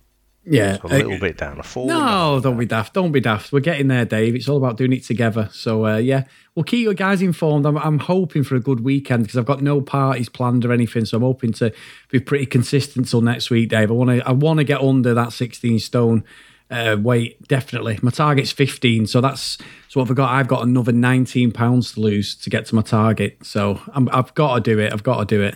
[0.44, 1.58] Yeah, a little uh, bit down.
[1.58, 1.86] A four.
[1.86, 2.94] No, don't be daft.
[2.94, 3.52] Don't be daft.
[3.52, 4.36] We're getting there, Dave.
[4.36, 5.50] It's all about doing it together.
[5.52, 6.24] So uh, yeah,
[6.54, 7.66] we'll keep you guys informed.
[7.66, 11.04] I'm, I'm hoping for a good weekend because I've got no parties planned or anything.
[11.04, 11.70] So I'm hoping to
[12.08, 13.90] be pretty consistent till next week, Dave.
[13.90, 14.26] I want to.
[14.26, 16.24] I want to get under that 16 stone
[16.70, 17.46] uh, weight.
[17.48, 19.06] Definitely, my target's 15.
[19.06, 19.58] So that's
[19.88, 20.30] so what I've got.
[20.30, 23.38] I've got another 19 pounds to lose to get to my target.
[23.42, 24.92] So i I've got to do it.
[24.92, 25.54] I've got to do it.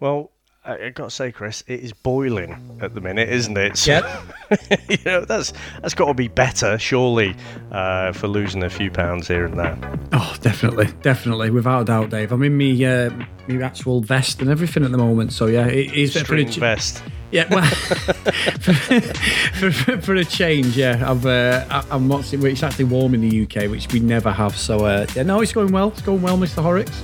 [0.00, 0.31] Well,
[0.64, 3.76] I got to say, Chris, it is boiling at the minute, isn't it?
[3.76, 4.88] So, yep.
[4.88, 7.34] you know, that's that's got to be better, surely,
[7.72, 9.76] uh, for losing a few pounds here and there.
[10.12, 12.30] Oh, definitely, definitely, without a doubt, Dave.
[12.30, 13.10] I'm in me uh,
[13.48, 16.58] me actual vest and everything at the moment, so yeah, it is for a ch-
[16.58, 17.02] vest.
[17.32, 18.72] Yeah, well, for,
[19.72, 22.32] for, for, a change, yeah, I've uh, I'm not.
[22.32, 24.56] It's actually warm in the UK, which we never have.
[24.56, 25.88] So uh, yeah, no, it's going well.
[25.88, 26.62] It's going well, Mr.
[26.62, 27.02] Horrocks.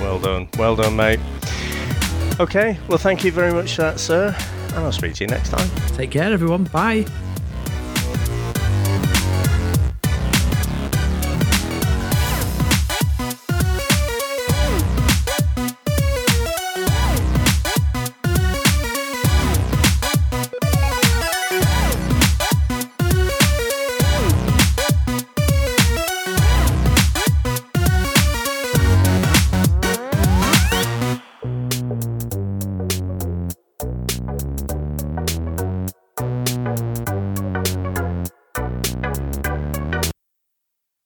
[0.00, 1.20] Well done, well done, mate.
[2.40, 4.34] Okay, well, thank you very much for that, sir,
[4.68, 5.68] and I'll speak to you next time.
[5.94, 6.64] Take care, everyone.
[6.64, 7.04] Bye.